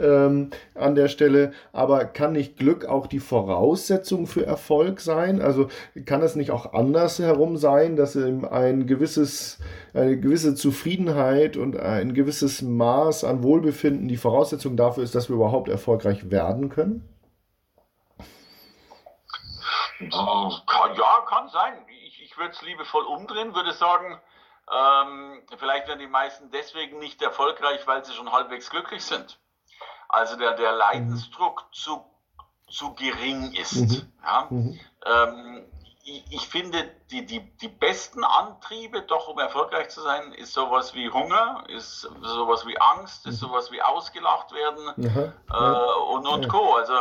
ähm, 0.00 0.50
an 0.74 0.94
der 0.94 1.08
Stelle. 1.08 1.52
Aber 1.72 2.04
kann 2.04 2.32
nicht 2.32 2.56
Glück 2.56 2.84
auch 2.84 3.06
die 3.06 3.20
Voraussetzung 3.20 4.26
für 4.26 4.44
Erfolg 4.44 5.00
sein? 5.00 5.40
Also 5.40 5.68
kann 6.04 6.22
es 6.22 6.36
nicht 6.36 6.50
auch 6.50 6.72
andersherum 6.72 7.56
sein, 7.56 7.96
dass 7.96 8.16
ein 8.16 8.86
gewisses, 8.86 9.58
eine 9.92 10.18
gewisse 10.18 10.54
Zufriedenheit 10.54 11.56
und 11.56 11.78
ein 11.78 12.14
gewisses 12.14 12.62
Maß 12.62 13.24
an 13.24 13.42
Wohlbefinden 13.42 14.08
die 14.08 14.16
Voraussetzung 14.16 14.76
dafür 14.76 15.04
ist, 15.04 15.14
dass 15.14 15.28
wir 15.28 15.36
überhaupt 15.36 15.68
erfolgreich 15.68 16.30
werden 16.30 16.68
können? 16.68 17.08
Ja, 20.00 21.24
kann 21.28 21.48
sein 21.48 21.74
ich 22.34 22.38
würde 22.38 22.50
es 22.50 22.62
liebevoll 22.62 23.04
umdrehen, 23.04 23.54
würde 23.54 23.72
sagen, 23.72 24.20
ähm, 24.72 25.42
vielleicht 25.56 25.86
werden 25.86 26.00
die 26.00 26.08
meisten 26.08 26.50
deswegen 26.50 26.98
nicht 26.98 27.22
erfolgreich, 27.22 27.86
weil 27.86 28.04
sie 28.04 28.12
schon 28.12 28.32
halbwegs 28.32 28.70
glücklich 28.70 29.04
sind. 29.04 29.38
Also 30.08 30.36
der, 30.36 30.54
der 30.54 30.72
Leidensdruck 30.72 31.64
mhm. 31.68 31.72
zu, 31.72 32.04
zu 32.68 32.94
gering 32.94 33.52
ist. 33.52 33.76
Mhm. 33.76 34.12
Ja? 34.24 34.46
Mhm. 34.50 34.80
Ähm, 35.06 35.64
ich, 36.02 36.24
ich, 36.30 36.48
finde, 36.48 36.90
die, 37.12 37.24
die, 37.24 37.40
die 37.58 37.68
besten 37.68 38.24
Antriebe, 38.24 39.02
doch 39.02 39.28
um 39.28 39.38
erfolgreich 39.38 39.90
zu 39.90 40.00
sein, 40.00 40.32
ist 40.32 40.54
sowas 40.54 40.92
wie 40.94 41.08
Hunger, 41.10 41.64
ist 41.68 42.00
sowas 42.20 42.66
wie 42.66 42.78
Angst, 42.80 43.26
ist 43.26 43.42
mhm. 43.42 43.46
sowas 43.46 43.70
wie 43.70 43.80
ausgelacht 43.80 44.52
werden 44.52 44.88
äh, 45.04 46.12
und, 46.12 46.26
und 46.26 46.48
Co. 46.48 46.74
Also 46.74 46.94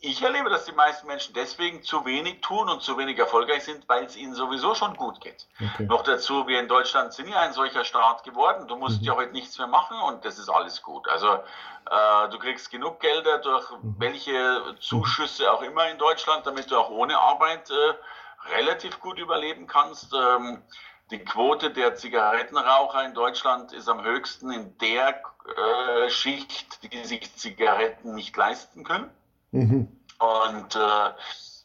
ich 0.00 0.22
erlebe, 0.22 0.50
dass 0.50 0.64
die 0.64 0.72
meisten 0.72 1.06
Menschen 1.06 1.34
deswegen 1.34 1.82
zu 1.82 2.04
wenig 2.04 2.40
tun 2.40 2.68
und 2.68 2.82
zu 2.82 2.96
wenig 2.98 3.18
erfolgreich 3.18 3.64
sind, 3.64 3.88
weil 3.88 4.04
es 4.04 4.16
ihnen 4.16 4.34
sowieso 4.34 4.74
schon 4.74 4.94
gut 4.96 5.20
geht. 5.20 5.46
Okay. 5.60 5.86
Noch 5.86 6.02
dazu, 6.02 6.46
wir 6.46 6.60
in 6.60 6.68
Deutschland 6.68 7.12
sind 7.12 7.28
ja 7.28 7.40
ein 7.40 7.52
solcher 7.52 7.84
Staat 7.84 8.24
geworden. 8.24 8.68
Du 8.68 8.76
musst 8.76 9.00
mhm. 9.00 9.06
ja 9.06 9.16
heute 9.16 9.32
nichts 9.32 9.58
mehr 9.58 9.66
machen 9.66 9.98
und 10.02 10.24
das 10.24 10.38
ist 10.38 10.48
alles 10.48 10.82
gut. 10.82 11.08
Also 11.08 11.28
äh, 11.28 12.28
du 12.30 12.38
kriegst 12.38 12.70
genug 12.70 13.00
Gelder 13.00 13.38
durch 13.38 13.70
mhm. 13.70 13.96
welche 13.98 14.76
Zuschüsse 14.80 15.52
auch 15.52 15.62
immer 15.62 15.88
in 15.88 15.98
Deutschland, 15.98 16.46
damit 16.46 16.70
du 16.70 16.78
auch 16.78 16.90
ohne 16.90 17.18
Arbeit 17.18 17.70
äh, 17.70 18.54
relativ 18.56 19.00
gut 19.00 19.18
überleben 19.18 19.66
kannst. 19.66 20.12
Ähm, 20.14 20.62
die 21.10 21.18
Quote 21.20 21.70
der 21.70 21.94
Zigarettenraucher 21.94 23.04
in 23.04 23.14
Deutschland 23.14 23.72
ist 23.72 23.88
am 23.88 24.04
höchsten 24.04 24.50
in 24.50 24.76
der 24.78 25.22
äh, 25.46 26.10
Schicht, 26.10 26.92
die 26.92 27.04
sich 27.04 27.34
Zigaretten 27.36 28.14
nicht 28.14 28.36
leisten 28.36 28.82
können. 28.82 29.10
Mhm. 29.56 29.88
Und 30.18 30.76
äh, 30.76 31.10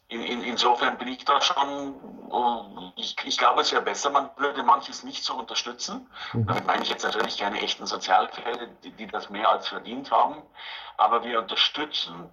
in, 0.08 0.24
in, 0.24 0.44
insofern 0.44 0.98
bin 0.98 1.08
ich 1.08 1.24
da 1.24 1.40
schon, 1.40 1.96
uh, 2.30 2.92
ich, 2.98 3.16
ich 3.24 3.38
glaube, 3.38 3.62
es 3.62 3.72
wäre 3.72 3.82
besser, 3.82 4.10
man 4.10 4.30
würde 4.36 4.62
manches 4.64 5.04
nicht 5.04 5.24
so 5.24 5.36
unterstützen. 5.36 6.10
Mhm. 6.34 6.48
Damit 6.48 6.66
meine 6.68 6.84
ich 6.84 6.90
jetzt 6.90 7.04
natürlich 7.04 7.38
keine 7.38 7.62
echten 7.62 7.86
Sozialfälle, 7.86 8.70
die, 8.84 8.92
die 8.92 9.08
das 9.08 9.30
mehr 9.30 9.50
als 9.50 9.68
verdient 9.70 10.12
haben. 10.12 10.42
Aber 10.98 11.24
wir 11.24 11.40
unterstützen, 11.40 12.30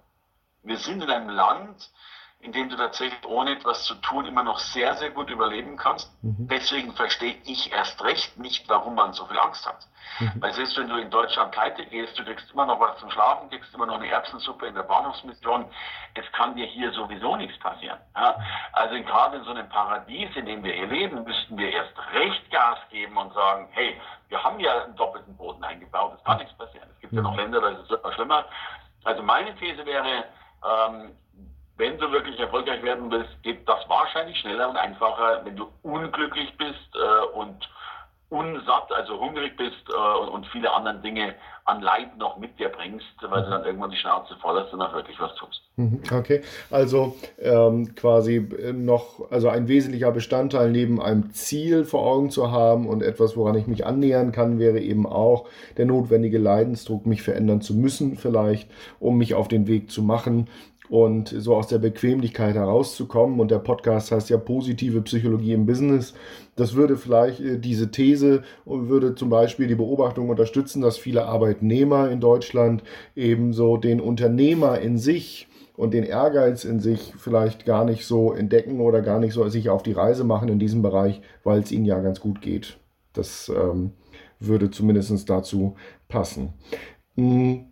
wir 0.63 0.77
sind 0.77 1.03
in 1.03 1.09
einem 1.09 1.29
Land, 1.29 1.91
in 2.41 2.53
dem 2.53 2.69
du 2.69 2.77
tatsächlich 2.77 3.25
ohne 3.27 3.51
etwas 3.51 3.83
zu 3.83 3.95
tun 3.95 4.25
immer 4.25 4.43
noch 4.43 4.59
sehr, 4.59 4.95
sehr 4.95 5.09
gut 5.09 5.29
überleben 5.29 5.75
kannst. 5.75 6.09
Mhm. 6.23 6.47
Deswegen 6.49 6.93
verstehe 6.93 7.35
ich 7.43 7.71
erst 7.71 8.01
recht 8.03 8.37
nicht, 8.37 8.69
warum 8.69 8.95
man 8.95 9.11
so 9.11 9.25
viel 9.25 9.37
Angst 9.37 9.67
hat. 9.67 9.87
Mhm. 10.19 10.41
Weil 10.41 10.53
selbst 10.53 10.77
wenn 10.77 10.87
du 10.87 10.95
in 10.95 11.09
Deutschland 11.09 11.51
pleite 11.51 11.85
gehst, 11.85 12.17
du 12.17 12.23
kriegst 12.23 12.49
immer 12.51 12.65
noch 12.65 12.79
was 12.79 12.97
zum 12.99 13.11
Schlafen, 13.11 13.49
kriegst 13.49 13.73
immer 13.73 13.85
noch 13.85 13.95
eine 13.95 14.07
Erbsensuppe 14.07 14.67
in 14.67 14.75
der 14.75 14.83
Bahnhofsmission. 14.83 15.65
Es 16.13 16.31
kann 16.31 16.55
dir 16.55 16.65
hier 16.65 16.93
sowieso 16.93 17.35
nichts 17.35 17.59
passieren. 17.59 17.99
Ja? 18.15 18.37
Also 18.71 18.95
gerade 19.03 19.37
in 19.37 19.43
so 19.43 19.51
einem 19.51 19.67
Paradies, 19.67 20.33
in 20.35 20.45
dem 20.45 20.63
wir 20.63 20.73
hier 20.73 20.87
leben, 20.87 21.23
müssten 21.25 21.57
wir 21.57 21.71
erst 21.71 21.93
recht 22.13 22.49
Gas 22.51 22.79
geben 22.89 23.17
und 23.17 23.33
sagen, 23.33 23.67
hey, 23.71 23.99
wir 24.29 24.41
haben 24.41 24.59
ja 24.61 24.85
einen 24.85 24.95
doppelten 24.95 25.35
Boden 25.35 25.61
eingebaut, 25.63 26.13
es 26.17 26.23
kann 26.23 26.37
nichts 26.37 26.53
passieren. 26.53 26.87
Es 26.93 27.01
gibt 27.01 27.13
ja 27.13 27.21
noch 27.21 27.35
Länder, 27.35 27.59
da 27.59 27.69
ist 27.69 27.91
es 27.91 27.99
immer 27.99 28.13
schlimmer. 28.13 28.45
Also 29.03 29.23
meine 29.23 29.55
These 29.57 29.85
wäre, 29.85 30.25
ähm, 30.63 31.15
wenn 31.79 31.97
du 31.97 32.11
wirklich 32.11 32.37
erfolgreich 32.37 32.83
werden 32.83 33.09
willst, 33.09 33.41
geht 33.41 33.67
das 33.67 33.79
wahrscheinlich 33.87 34.37
schneller 34.37 34.69
und 34.69 34.75
einfacher, 34.75 35.41
wenn 35.45 35.55
du 35.55 35.67
unglücklich 35.81 36.53
bist 36.57 36.93
äh, 36.93 37.37
und 37.37 37.67
unsatt, 38.27 38.91
also 38.91 39.19
hungrig 39.19 39.57
bist 39.57 39.89
äh, 39.89 40.21
und, 40.21 40.29
und, 40.29 40.45
viele 40.47 40.71
andere 40.71 40.95
Dinge 40.95 41.33
an 41.65 41.81
Leid 41.81 42.17
noch 42.17 42.37
mit 42.37 42.59
dir 42.59 42.69
bringst, 42.69 43.05
weil 43.21 43.43
du 43.43 43.49
dann 43.49 43.65
irgendwann 43.65 43.91
die 43.91 43.97
Schnauze 43.97 44.35
voll 44.41 44.59
hast 44.59 44.73
und 44.73 44.81
auch 44.81 44.93
wirklich 44.93 45.19
was 45.19 45.33
tust. 45.35 45.61
Mhm, 45.77 46.01
okay, 46.11 46.41
also 46.69 47.15
ähm, 47.39 47.95
quasi 47.95 48.47
noch, 48.73 49.31
also 49.31 49.49
ein 49.49 49.67
wesentlicher 49.67 50.11
Bestandteil 50.11 50.69
neben 50.71 51.01
einem 51.01 51.31
Ziel 51.31 51.85
vor 51.85 52.05
Augen 52.05 52.29
zu 52.29 52.51
haben 52.51 52.87
und 52.87 53.01
etwas, 53.01 53.37
woran 53.37 53.55
ich 53.55 53.67
mich 53.67 53.85
annähern 53.85 54.31
kann, 54.31 54.59
wäre 54.59 54.79
eben 54.79 55.07
auch 55.07 55.47
der 55.77 55.85
notwendige 55.85 56.39
Leidensdruck, 56.39 57.05
mich 57.05 57.23
verändern 57.23 57.61
zu 57.61 57.73
müssen, 57.73 58.17
vielleicht, 58.17 58.69
um 58.99 59.17
mich 59.17 59.33
auf 59.33 59.47
den 59.47 59.65
Weg 59.67 59.89
zu 59.89 60.03
machen 60.03 60.49
und 60.89 61.29
so 61.29 61.55
aus 61.55 61.67
der 61.67 61.77
Bequemlichkeit 61.77 62.55
herauszukommen. 62.55 63.39
Und 63.39 63.51
der 63.51 63.59
Podcast 63.59 64.11
heißt 64.11 64.29
ja 64.29 64.37
positive 64.37 65.01
Psychologie 65.01 65.53
im 65.53 65.65
Business. 65.65 66.13
Das 66.55 66.73
würde 66.73 66.97
vielleicht 66.97 67.39
äh, 67.39 67.59
diese 67.59 67.91
These 67.91 68.43
und 68.65 68.89
würde 68.89 69.15
zum 69.15 69.29
Beispiel 69.29 69.67
die 69.67 69.75
Beobachtung 69.75 70.29
unterstützen, 70.29 70.81
dass 70.81 70.97
viele 70.97 71.25
Arbeitnehmer 71.25 72.09
in 72.09 72.19
Deutschland 72.19 72.83
ebenso 73.15 73.77
den 73.77 74.01
Unternehmer 74.01 74.79
in 74.79 74.97
sich 74.97 75.47
und 75.77 75.93
den 75.93 76.03
Ehrgeiz 76.03 76.65
in 76.65 76.79
sich 76.79 77.13
vielleicht 77.17 77.65
gar 77.65 77.85
nicht 77.85 78.05
so 78.05 78.33
entdecken 78.33 78.81
oder 78.81 79.01
gar 79.01 79.19
nicht 79.19 79.33
so 79.33 79.47
sich 79.47 79.69
auf 79.69 79.83
die 79.83 79.93
Reise 79.93 80.25
machen 80.25 80.49
in 80.49 80.59
diesem 80.59 80.81
Bereich, 80.81 81.21
weil 81.43 81.61
es 81.61 81.71
ihnen 81.71 81.85
ja 81.85 81.99
ganz 81.99 82.19
gut 82.19 82.41
geht. 82.41 82.77
Das 83.13 83.49
ähm, 83.49 83.91
würde 84.39 84.71
zumindest 84.71 85.29
dazu 85.29 85.75
passen. 86.09 86.53
Hm. 87.15 87.68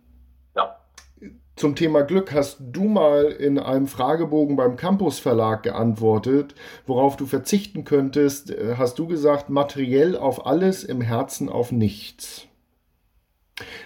Zum 1.58 1.74
Thema 1.74 2.02
Glück 2.02 2.32
hast 2.32 2.58
du 2.60 2.84
mal 2.84 3.24
in 3.24 3.58
einem 3.58 3.88
Fragebogen 3.88 4.54
beim 4.54 4.76
Campus 4.76 5.18
Verlag 5.18 5.64
geantwortet, 5.64 6.54
worauf 6.86 7.16
du 7.16 7.26
verzichten 7.26 7.82
könntest. 7.82 8.52
Äh, 8.52 8.76
hast 8.78 8.96
du 9.00 9.08
gesagt, 9.08 9.50
materiell 9.50 10.16
auf 10.16 10.46
alles, 10.46 10.84
im 10.84 11.00
Herzen 11.00 11.48
auf 11.48 11.72
nichts. 11.72 12.46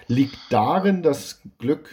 Liegt 0.05 0.37
darin 0.51 1.01
das 1.01 1.41
Glück 1.57 1.89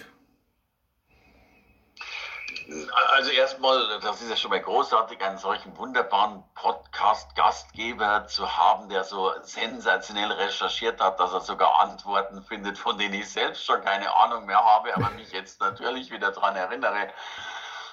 also 3.09 3.31
erstmal, 3.31 4.01
das 4.01 4.23
ist 4.23 4.31
ja 4.31 4.37
schon 4.37 4.51
mal 4.51 4.61
großartig, 4.61 5.23
einen 5.23 5.39
solchen 5.39 5.77
wunderbaren 5.77 6.43
Podcast-Gastgeber 6.55 8.27
zu 8.27 8.57
haben, 8.57 8.89
der 8.89 9.05
so 9.05 9.33
sensationell 9.43 10.33
recherchiert 10.33 11.01
hat, 11.01 11.21
dass 11.21 11.33
er 11.33 11.41
sogar 11.41 11.81
Antworten 11.81 12.43
findet, 12.43 12.79
von 12.79 12.99
denen 12.99 13.15
ich 13.15 13.31
selbst 13.31 13.65
schon 13.65 13.83
keine 13.83 14.15
Ahnung 14.17 14.47
mehr 14.47 14.65
habe, 14.65 14.95
aber 14.95 15.11
mich 15.17 15.33
jetzt 15.33 15.61
natürlich 15.61 16.11
wieder 16.11 16.33
daran 16.33 16.57
erinnere. 16.57 17.13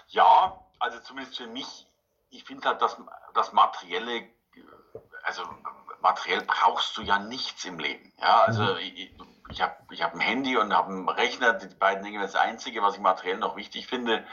Ja, 0.08 0.60
also 0.80 1.00
zumindest 1.00 1.38
für 1.38 1.48
mich, 1.48 1.88
ich 2.30 2.44
finde 2.44 2.68
halt, 2.68 2.82
dass 2.82 2.98
das 3.34 3.54
Materielle, 3.54 4.28
also 5.24 5.44
materiell 6.02 6.42
brauchst 6.42 6.96
du 6.98 7.02
ja 7.02 7.20
nichts 7.20 7.66
im 7.66 7.80
Leben. 7.80 8.14
Ja, 8.20 8.42
also 8.42 8.64
mhm. 8.64 8.78
ich, 8.80 9.12
ich 9.50 9.62
habe 9.62 9.76
ich 9.92 10.04
hab 10.04 10.14
ein 10.14 10.20
Handy 10.20 10.58
und 10.58 10.74
habe 10.74 10.92
einen 10.92 11.10
Rechner, 11.10 11.54
die 11.54 11.68
beiden 11.68 12.04
Dinge, 12.04 12.20
das 12.20 12.36
Einzige, 12.36 12.82
was 12.82 12.96
ich 12.96 13.02
materiell 13.02 13.38
noch 13.38 13.56
wichtig 13.56 13.88
finde, 13.88 14.26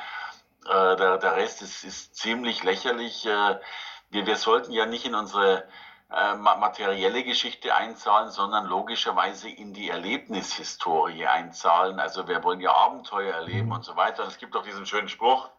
äh, 0.67 0.97
der, 0.97 1.19
der 1.19 1.37
Rest 1.37 1.63
ist, 1.63 1.85
ist 1.85 2.17
ziemlich 2.17 2.63
lächerlich. 2.63 3.27
Äh, 3.27 3.59
wir, 4.11 4.27
wir 4.27 4.37
sollten 4.37 4.73
ja 4.73 4.87
nicht 4.87 5.07
in 5.07 5.15
unsere 5.15 5.67
äh, 6.11 6.35
materielle 6.37 7.25
Geschichte 7.25 7.75
einzahlen, 7.75 8.31
sondern 8.31 8.67
logischerweise 8.67 9.49
in 9.49 9.73
die 9.73 9.91
Erlebnishistorie 9.91 11.27
einzahlen. 11.27 11.99
Also 11.99 12.29
wir 12.29 12.43
wollen 12.45 12.61
ja 12.61 12.75
Abenteuer 12.75 13.35
erleben 13.35 13.73
und 13.73 13.85
so 13.85 13.97
weiter. 13.97 14.23
Und 14.23 14.29
es 14.29 14.39
gibt 14.39 14.55
auch 14.57 14.63
diesen 14.63 14.87
schönen 14.87 15.09
Spruch, 15.09 15.51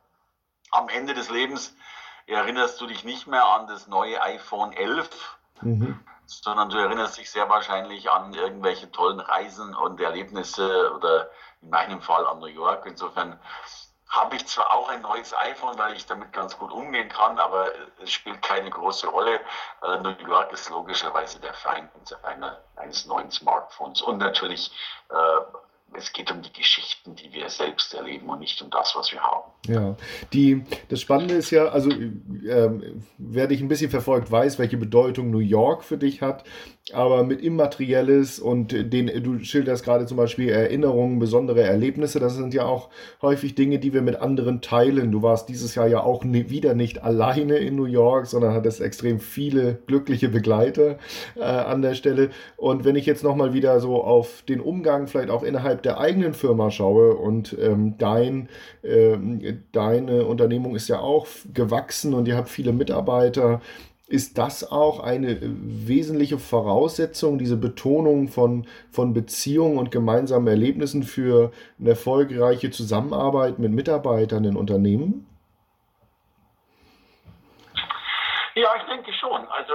am 0.71 0.89
Ende 0.89 1.13
des 1.13 1.29
Lebens 1.29 1.75
erinnerst 2.27 2.79
du 2.81 2.87
dich 2.87 3.03
nicht 3.03 3.27
mehr 3.27 3.45
an 3.45 3.67
das 3.67 3.87
neue 3.87 4.21
iPhone 4.21 4.73
11, 4.73 5.37
mhm. 5.61 5.99
sondern 6.25 6.69
du 6.69 6.77
erinnerst 6.77 7.17
dich 7.17 7.29
sehr 7.29 7.49
wahrscheinlich 7.49 8.09
an 8.09 8.33
irgendwelche 8.33 8.91
tollen 8.91 9.19
Reisen 9.19 9.75
und 9.75 9.99
Erlebnisse 9.99 10.93
oder 10.95 11.29
in 11.61 11.69
meinem 11.69 12.01
Fall 12.01 12.25
an 12.27 12.39
New 12.39 12.47
York. 12.47 12.85
Insofern 12.85 13.39
habe 14.15 14.37
ich 14.37 14.47
zwar 14.47 14.71
auch 14.71 14.87
ein 14.89 15.01
neues 15.01 15.35
iPhone, 15.37 15.77
weil 15.77 15.93
ich 15.95 16.05
damit 16.05 16.31
ganz 16.31 16.57
gut 16.57 16.71
umgehen 16.71 17.09
kann, 17.09 17.37
aber 17.37 17.71
es 18.01 18.11
spielt 18.11 18.41
keine 18.41 18.69
große 18.69 19.07
Rolle. 19.07 19.41
Äh, 19.83 19.97
New 19.99 20.15
York 20.27 20.53
ist 20.53 20.69
logischerweise 20.69 21.39
der 21.39 21.53
Feind 21.53 21.89
eines 22.75 23.05
neuen 23.05 23.29
Smartphones. 23.29 24.01
Und 24.01 24.19
natürlich 24.19 24.71
äh, 25.09 25.15
es 25.93 26.11
geht 26.11 26.31
um 26.31 26.41
die 26.41 26.51
Geschichten, 26.51 27.15
die 27.15 27.31
wir 27.33 27.49
selbst 27.49 27.93
erleben 27.93 28.27
und 28.29 28.39
nicht 28.39 28.61
um 28.61 28.69
das, 28.69 28.95
was 28.95 29.11
wir 29.11 29.21
haben. 29.21 29.51
Ja, 29.67 29.95
die, 30.33 30.63
das 30.89 31.01
Spannende 31.01 31.35
ist 31.35 31.51
ja, 31.51 31.67
also 31.67 31.89
ähm, 31.89 33.03
wer 33.17 33.47
dich 33.47 33.61
ein 33.61 33.67
bisschen 33.67 33.89
verfolgt, 33.89 34.31
weiß, 34.31 34.59
welche 34.59 34.77
Bedeutung 34.77 35.31
New 35.31 35.39
York 35.39 35.83
für 35.83 35.97
dich 35.97 36.21
hat 36.21 36.43
aber 36.93 37.23
mit 37.23 37.41
Immaterielles 37.41 38.39
und 38.39 38.71
den, 38.71 39.07
du 39.23 39.39
schilderst 39.39 39.83
gerade 39.83 40.05
zum 40.05 40.17
Beispiel 40.17 40.49
Erinnerungen, 40.49 41.17
besondere 41.17 41.63
Erlebnisse, 41.63 42.19
das 42.19 42.35
sind 42.35 42.53
ja 42.53 42.65
auch 42.65 42.89
häufig 43.23 43.55
Dinge, 43.55 43.79
die 43.79 43.91
wir 43.91 44.03
mit 44.03 44.17
anderen 44.17 44.61
teilen. 44.61 45.11
Du 45.11 45.23
warst 45.23 45.49
dieses 45.49 45.73
Jahr 45.73 45.87
ja 45.87 46.01
auch 46.01 46.23
nie, 46.23 46.51
wieder 46.51 46.75
nicht 46.75 47.03
alleine 47.03 47.57
in 47.57 47.75
New 47.75 47.85
York, 47.85 48.27
sondern 48.27 48.53
hattest 48.53 48.81
extrem 48.81 49.19
viele 49.19 49.79
glückliche 49.87 50.29
Begleiter 50.29 50.99
äh, 51.35 51.41
an 51.41 51.81
der 51.81 51.95
Stelle. 51.95 52.29
Und 52.55 52.85
wenn 52.85 52.95
ich 52.95 53.07
jetzt 53.07 53.23
nochmal 53.23 53.53
wieder 53.53 53.79
so 53.79 54.03
auf 54.03 54.43
den 54.47 54.61
Umgang 54.61 55.07
vielleicht 55.07 55.31
auch 55.31 55.41
innerhalb 55.41 55.74
der 55.83 55.99
eigenen 55.99 56.33
Firma 56.33 56.71
schaue 56.71 57.15
und 57.15 57.55
ähm, 57.59 57.97
dein, 57.97 58.49
ähm, 58.83 59.63
deine 59.71 60.25
Unternehmung 60.25 60.75
ist 60.75 60.87
ja 60.87 60.99
auch 60.99 61.27
gewachsen 61.53 62.13
und 62.13 62.27
ihr 62.27 62.37
habt 62.37 62.49
viele 62.49 62.73
Mitarbeiter, 62.73 63.61
ist 64.07 64.37
das 64.37 64.69
auch 64.71 64.99
eine 64.99 65.31
äh, 65.31 65.39
wesentliche 65.41 66.37
Voraussetzung, 66.37 67.37
diese 67.37 67.57
Betonung 67.57 68.27
von, 68.27 68.67
von 68.91 69.13
Beziehungen 69.13 69.77
und 69.77 69.91
gemeinsamen 69.91 70.47
Erlebnissen 70.47 71.03
für 71.03 71.51
eine 71.79 71.89
erfolgreiche 71.91 72.69
Zusammenarbeit 72.69 73.57
mit 73.57 73.71
Mitarbeitern 73.71 74.45
in 74.45 74.55
Unternehmen? 74.55 75.27
Ja, 78.53 78.69
ich 78.77 78.83
denke 78.83 79.11
schon. 79.19 79.41
Also 79.47 79.73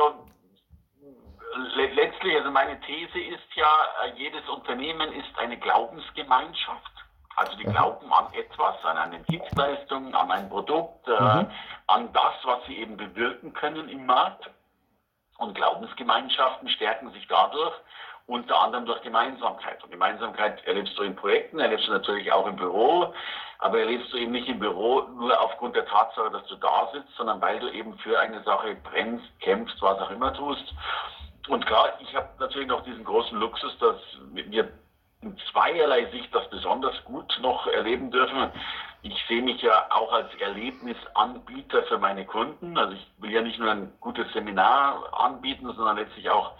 letztlich, 1.74 2.36
also 2.36 2.50
meine 2.50 2.80
These 2.80 3.18
ist 3.18 3.54
ja, 3.54 3.72
äh, 4.04 4.12
jedes 4.16 4.48
Unternehmen 4.48 5.12
ist 5.12 5.38
eine 5.38 5.58
Glaubensgemeinschaft. 5.58 6.92
Also 7.36 7.56
die 7.56 7.64
glauben 7.64 8.12
an 8.12 8.26
etwas, 8.34 8.84
an 8.84 8.98
eine 8.98 9.20
Dienstleistung, 9.20 10.14
an 10.14 10.30
ein 10.30 10.48
Produkt, 10.50 11.08
äh, 11.08 11.12
mhm. 11.12 11.50
an 11.86 12.12
das, 12.12 12.34
was 12.44 12.64
sie 12.66 12.76
eben 12.76 12.96
bewirken 12.96 13.52
können 13.52 13.88
im 13.88 14.06
Markt. 14.06 14.50
Und 15.38 15.54
Glaubensgemeinschaften 15.54 16.68
stärken 16.68 17.10
sich 17.12 17.26
dadurch, 17.28 17.74
unter 18.26 18.60
anderem 18.60 18.86
durch 18.86 19.00
Gemeinsamkeit. 19.02 19.82
Und 19.82 19.90
Gemeinsamkeit 19.90 20.64
erlebst 20.66 20.96
du 20.98 21.02
in 21.02 21.16
Projekten, 21.16 21.58
erlebst 21.58 21.88
du 21.88 21.92
natürlich 21.92 22.30
auch 22.30 22.46
im 22.46 22.56
Büro, 22.56 23.12
aber 23.58 23.80
erlebst 23.80 24.12
du 24.12 24.18
eben 24.18 24.32
nicht 24.32 24.48
im 24.48 24.58
Büro 24.58 25.02
nur 25.02 25.38
aufgrund 25.40 25.76
der 25.76 25.86
Tatsache, 25.86 26.30
dass 26.30 26.46
du 26.46 26.56
da 26.56 26.90
sitzt, 26.92 27.14
sondern 27.16 27.40
weil 27.40 27.58
du 27.58 27.68
eben 27.70 27.96
für 27.98 28.18
eine 28.18 28.42
Sache 28.42 28.76
brennst, 28.76 29.26
kämpfst, 29.40 29.80
was 29.82 29.98
auch 29.98 30.10
immer 30.10 30.32
tust. 30.34 30.74
Und 31.50 31.66
klar, 31.66 31.98
ich 31.98 32.14
habe 32.14 32.28
natürlich 32.38 32.68
noch 32.68 32.84
diesen 32.84 33.04
großen 33.04 33.36
Luxus, 33.36 33.76
dass 33.78 33.96
wir 34.32 34.68
in 35.20 35.36
zweierlei 35.50 36.06
Sicht 36.12 36.32
das 36.32 36.48
besonders 36.48 37.04
gut 37.04 37.36
noch 37.42 37.66
erleben 37.66 38.12
dürfen. 38.12 38.52
Ich 39.02 39.20
sehe 39.26 39.42
mich 39.42 39.60
ja 39.60 39.86
auch 39.90 40.12
als 40.12 40.32
Erlebnisanbieter 40.36 41.82
für 41.84 41.98
meine 41.98 42.24
Kunden. 42.24 42.78
Also 42.78 42.92
ich 42.92 43.04
will 43.18 43.32
ja 43.32 43.42
nicht 43.42 43.58
nur 43.58 43.68
ein 43.68 43.92
gutes 43.98 44.32
Seminar 44.32 45.12
anbieten, 45.12 45.66
sondern 45.74 45.96
letztlich 45.96 46.30
auch 46.30 46.52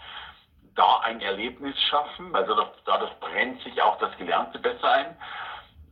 da 0.75 0.99
ein 1.03 1.21
Erlebnis 1.21 1.79
schaffen. 1.83 2.35
Also 2.35 2.53
dadurch 2.83 3.17
brennt 3.21 3.61
sich 3.61 3.81
auch 3.81 3.97
das 3.99 4.15
Gelernte 4.17 4.59
besser 4.59 4.91
ein. 4.91 5.17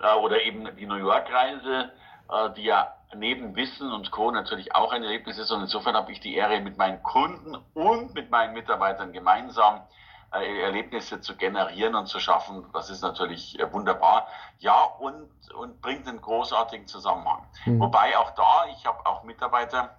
Äh, 0.02 0.14
oder 0.16 0.42
eben 0.42 0.76
die 0.76 0.86
New 0.86 0.96
York-Reise, 0.96 1.92
äh, 2.30 2.50
die 2.58 2.66
ja 2.66 2.94
neben 3.16 3.56
Wissen 3.56 3.92
und 3.92 4.12
Co. 4.12 4.32
natürlich 4.32 4.76
auch 4.76 4.92
ein 4.92 5.04
Erlebnis 5.04 5.38
ist. 5.38 5.52
Und 5.52 5.62
insofern 5.62 5.96
habe 5.96 6.12
ich 6.12 6.20
die 6.20 6.36
Ehre, 6.36 6.60
mit 6.62 6.78
meinen 6.78 7.02
Kunden 7.04 7.58
und 7.74 8.14
mit 8.14 8.30
meinen 8.30 8.54
Mitarbeitern 8.54 9.12
gemeinsam 9.12 9.82
äh, 10.34 10.62
Erlebnisse 10.62 11.22
zu 11.22 11.36
generieren 11.36 11.96
und 11.96 12.08
zu 12.08 12.20
schaffen, 12.20 12.66
das 12.74 12.92
ist 12.92 13.02
natürlich 13.02 13.60
äh, 13.60 13.74
wunderbar. 13.74 14.28
Ja, 14.60 14.84
und, 14.84 15.28
und 15.56 15.82
bringt 15.82 16.08
einen 16.08 16.22
großartigen 16.22 16.88
Zusammenhang. 16.88 17.48
Mhm. 17.66 17.80
Wobei 17.80 18.16
auch 18.18 18.32
da, 18.32 18.66
ich 18.78 18.86
habe 18.86 19.06
auch 19.08 19.24
Mitarbeiter, 19.24 19.96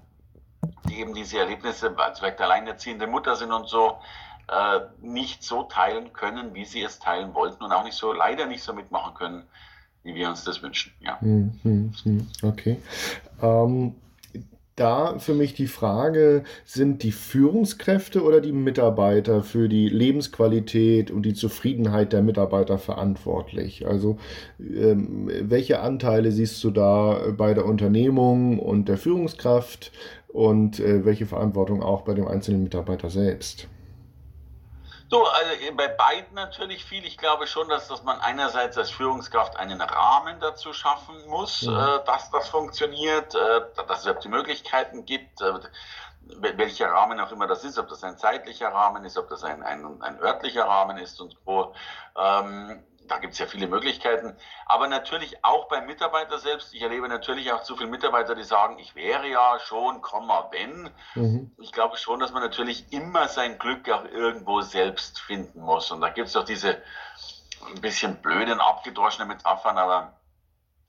die 0.89 1.01
eben 1.01 1.15
diese 1.15 1.41
Erlebnisse 1.41 1.93
als 1.99 2.21
vielleicht 2.21 2.41
alleinerziehende 2.41 3.09
Mutter 3.09 3.35
sind 3.35 3.51
und 3.51 3.69
so, 3.69 3.99
äh, 4.49 4.81
nicht 5.01 5.43
so 5.43 5.65
teilen 5.65 6.13
können, 6.13 6.55
wie 6.55 6.65
sie 6.65 6.83
es 6.83 7.01
teilen 7.01 7.35
wollten 7.35 7.65
und 7.65 7.73
auch 7.73 7.85
nicht 7.85 7.97
so, 7.97 8.13
leider 8.13 8.47
nicht 8.47 8.63
so 8.63 8.73
mitmachen 8.73 9.15
können, 9.15 9.49
wie 10.03 10.15
wir 10.15 10.29
uns 10.29 10.45
das 10.45 10.63
wünschen. 10.63 10.93
Ja. 11.01 11.19
Mhm, 11.21 11.93
mhm, 12.05 12.27
okay. 12.43 12.77
Ähm 13.43 13.95
da 14.81 15.19
für 15.19 15.35
mich 15.35 15.53
die 15.53 15.67
Frage, 15.67 16.43
sind 16.65 17.03
die 17.03 17.13
Führungskräfte 17.13 18.23
oder 18.23 18.41
die 18.41 18.53
Mitarbeiter 18.53 19.43
für 19.43 19.69
die 19.69 19.91
Lebensqualität 19.91 21.11
und 21.11 21.23
die 21.23 21.35
Zufriedenheit 21.35 22.15
der 22.15 22.23
Mitarbeiter 22.23 22.79
verantwortlich? 22.79 23.87
Also 23.87 24.17
ähm, 24.59 25.31
welche 25.43 25.81
Anteile 25.81 26.33
siehst 26.33 26.65
du 26.65 26.71
da 26.71 27.31
bei 27.37 27.53
der 27.53 27.67
Unternehmung 27.67 28.59
und 28.59 28.89
der 28.89 28.97
Führungskraft 28.97 29.93
und 30.29 30.81
äh, 30.81 31.05
welche 31.05 31.27
Verantwortung 31.27 31.83
auch 31.83 32.03
bei 32.03 32.15
dem 32.15 32.27
einzelnen 32.27 32.63
Mitarbeiter 32.63 33.11
selbst? 33.11 33.69
So, 35.11 35.27
also 35.27 35.75
bei 35.75 35.89
beiden 35.89 36.35
natürlich 36.35 36.85
viel. 36.85 37.05
Ich 37.05 37.19
glaube 37.19 37.49
schon, 37.49 37.69
dass, 37.69 37.89
dass 37.89 38.05
man 38.05 38.21
einerseits 38.21 38.79
als 38.79 38.91
Führungskraft 38.93 39.57
einen 39.57 39.81
Rahmen 39.81 40.39
dazu 40.39 40.73
schaffen 40.73 41.17
muss, 41.27 41.63
ja. 41.63 41.97
äh, 41.97 42.05
dass 42.05 42.31
das 42.31 42.49
funktioniert, 42.49 43.35
äh, 43.35 43.61
dass 43.89 44.07
es 44.07 44.19
die 44.21 44.29
Möglichkeiten 44.29 45.05
gibt, 45.05 45.41
äh, 45.41 45.55
welcher 46.41 46.93
Rahmen 46.93 47.19
auch 47.19 47.33
immer 47.33 47.49
das 47.49 47.65
ist, 47.65 47.77
ob 47.77 47.89
das 47.89 48.05
ein 48.05 48.19
zeitlicher 48.19 48.69
Rahmen 48.69 49.05
ist, 49.05 49.19
ob 49.19 49.29
das 49.29 49.43
ein, 49.43 49.65
ein, 49.65 50.01
ein 50.01 50.21
örtlicher 50.21 50.65
Rahmen 50.67 50.97
ist 50.97 51.21
und 51.21 51.37
wo. 51.45 51.75
Ähm, 52.17 52.85
da 53.11 53.19
gibt 53.19 53.33
es 53.33 53.41
ja 53.41 53.47
viele 53.47 53.67
Möglichkeiten. 53.67 54.37
Aber 54.67 54.87
natürlich 54.87 55.45
auch 55.45 55.67
beim 55.69 55.87
Mitarbeiter 55.87 56.39
selbst. 56.39 56.73
Ich 56.73 56.81
erlebe 56.81 57.09
natürlich 57.09 57.53
auch 57.53 57.63
zu 57.63 57.77
viele 57.77 57.91
Mitarbeiter, 57.91 58.37
die 58.37 58.45
sagen, 58.45 58.79
ich 58.79 58.95
wäre 58.95 59.27
ja 59.29 59.59
schon, 59.59 60.01
Komma, 60.01 60.49
wenn. 60.53 60.91
Mhm. 61.17 61.51
Ich 61.59 61.73
glaube 61.73 61.97
schon, 61.97 62.21
dass 62.21 62.31
man 62.31 62.43
natürlich 62.43 62.93
immer 62.93 63.27
sein 63.27 63.59
Glück 63.59 63.91
auch 63.91 64.05
irgendwo 64.05 64.61
selbst 64.61 65.19
finden 65.19 65.61
muss. 65.61 65.91
Und 65.91 66.01
da 66.01 66.11
gibt 66.11 66.29
es 66.29 66.35
doch 66.35 66.45
diese 66.45 66.81
ein 67.67 67.81
bisschen 67.81 68.23
blöden, 68.23 68.61
abgedroschenen 68.61 69.29
Metaphern, 69.29 69.77
aber 69.77 70.15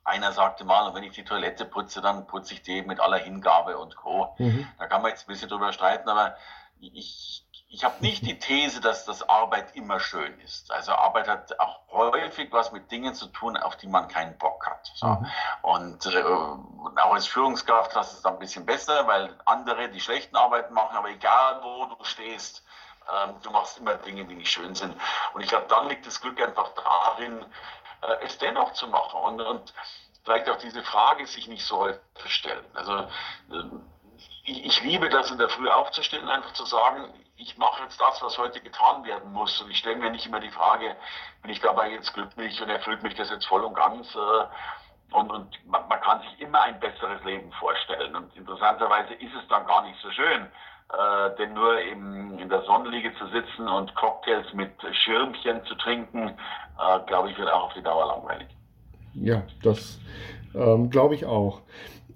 einer 0.04 0.32
sagte 0.32 0.64
mal, 0.64 0.94
wenn 0.94 1.04
ich 1.04 1.14
die 1.14 1.24
Toilette 1.24 1.66
putze, 1.66 2.02
dann 2.02 2.28
putze 2.28 2.54
ich 2.54 2.62
die 2.62 2.84
mit 2.84 3.00
aller 3.00 3.18
Hingabe 3.18 3.78
und 3.78 3.96
Co. 3.96 4.36
Mhm. 4.38 4.68
Da 4.78 4.88
kann 4.88 5.02
man 5.02 5.10
jetzt 5.10 5.28
ein 5.28 5.32
bisschen 5.32 5.50
drüber 5.50 5.74
streiten, 5.74 6.08
aber 6.08 6.36
ich 6.82 7.46
ich 7.74 7.86
habe 7.86 7.96
nicht 8.02 8.26
die 8.26 8.38
These, 8.38 8.82
dass 8.82 9.06
das 9.06 9.28
Arbeit 9.30 9.76
immer 9.78 10.02
schön 10.02 10.38
ist. 10.42 10.72
Also 10.72 10.92
Arbeit 10.92 11.30
hat 11.30 11.58
auch 11.58 11.80
häufig 11.90 12.52
was 12.52 12.74
mit 12.74 12.92
Dingen 12.92 13.16
zu 13.16 13.28
tun, 13.28 13.56
auf 13.56 13.78
die 13.78 13.88
man 13.88 14.10
keinen 14.10 14.38
Bock 14.38 14.68
hat. 14.68 14.92
So. 14.96 15.08
Mhm. 15.08 15.28
Und 15.62 16.06
äh, 16.06 16.22
auch 16.22 17.14
als 17.14 17.28
Führungskraft 17.28 17.96
hast 17.96 18.12
du 18.12 18.18
es 18.18 18.22
dann 18.24 18.34
ein 18.34 18.40
bisschen 18.40 18.66
besser, 18.66 19.08
weil 19.08 19.34
andere 19.46 19.88
die 19.90 20.02
schlechten 20.02 20.36
Arbeiten 20.36 20.74
machen, 20.74 20.98
aber 20.98 21.10
egal 21.10 21.62
wo 21.64 21.86
du 21.86 22.04
stehst, 22.04 22.62
ähm, 23.10 23.36
du 23.42 23.52
machst 23.52 23.78
immer 23.78 23.96
Dinge, 23.96 24.26
die 24.26 24.36
nicht 24.36 24.52
schön 24.52 24.76
sind. 24.76 24.94
Und 25.34 25.42
ich 25.42 25.48
glaube, 25.48 25.68
dann 25.70 25.88
liegt 25.88 26.06
das 26.06 26.20
Glück 26.20 26.42
einfach 26.42 26.72
darin, 26.74 27.46
äh, 28.02 28.26
es 28.26 28.38
dennoch 28.38 28.74
zu 28.74 28.88
machen. 28.88 29.22
Und, 29.22 29.40
und 29.40 29.74
vielleicht 30.26 30.50
auch 30.50 30.58
diese 30.58 30.84
Frage 30.84 31.26
sich 31.26 31.48
nicht 31.48 31.66
so 31.66 31.78
häufig 31.78 32.02
zu 32.16 32.28
stellen. 32.28 32.66
Also 32.74 32.98
äh, 32.98 33.64
ich, 34.52 34.66
ich 34.66 34.84
liebe 34.84 35.10
das 35.10 35.32
in 35.32 35.38
der 35.38 35.50
Früh 35.50 35.70
aufzustellen, 35.70 36.28
einfach 36.28 36.54
zu 36.54 36.66
sagen, 36.66 37.14
ich 37.38 37.58
mache 37.58 37.84
jetzt 37.84 38.00
das, 38.00 38.22
was 38.22 38.38
heute 38.38 38.62
getan 38.62 39.04
werden 39.04 39.32
muss. 39.32 39.60
Und 39.62 39.72
ich 39.72 39.78
stelle 39.78 39.96
mir 39.96 40.12
nicht 40.12 40.26
immer 40.26 40.40
die 40.40 40.52
Frage, 40.52 40.96
bin 41.42 41.52
ich 41.52 41.62
dabei 41.62 41.90
jetzt 41.92 42.14
glücklich 42.14 42.62
und 42.62 42.70
erfüllt 42.70 43.02
mich 43.02 43.16
das 43.16 43.30
jetzt 43.30 43.48
voll 43.48 43.64
und 43.64 43.74
ganz. 43.74 44.14
Äh, 44.16 45.16
und, 45.16 45.30
und 45.32 45.66
man, 45.66 45.88
man, 45.88 46.02
kann 46.02 46.22
sich 46.22 46.40
immer 46.40 46.62
ein 46.62 46.80
besseres 46.80 47.24
Leben 47.24 47.52
vorstellen. 47.54 48.16
Und 48.16 48.36
interessanterweise 48.36 49.14
ist 49.16 49.34
es 49.34 49.48
dann 49.50 49.66
gar 49.66 49.84
nicht 49.84 50.00
so 50.02 50.12
schön. 50.12 50.52
Äh, 50.92 51.36
denn 51.38 51.54
nur 51.54 51.80
eben 51.80 52.38
in 52.38 52.50
der 52.50 52.64
Sonnenliege 52.64 53.14
zu 53.16 53.28
sitzen 53.28 53.68
und 53.68 53.96
Cocktails 53.96 54.54
mit 54.54 54.74
Schirmchen 55.04 55.66
zu 55.66 55.76
trinken, 55.76 56.38
äh, 56.80 57.00
glaube 57.08 57.32
ich, 57.32 57.38
wird 57.38 57.50
auch 57.50 57.64
auf 57.64 57.74
die 57.74 57.84
Dauer 57.84 58.08
langweilig. 58.08 58.48
Ja, 59.14 59.44
das 59.64 60.00
ähm, 60.56 60.90
glaube 60.90 61.16
ich 61.16 61.26
auch. 61.26 61.62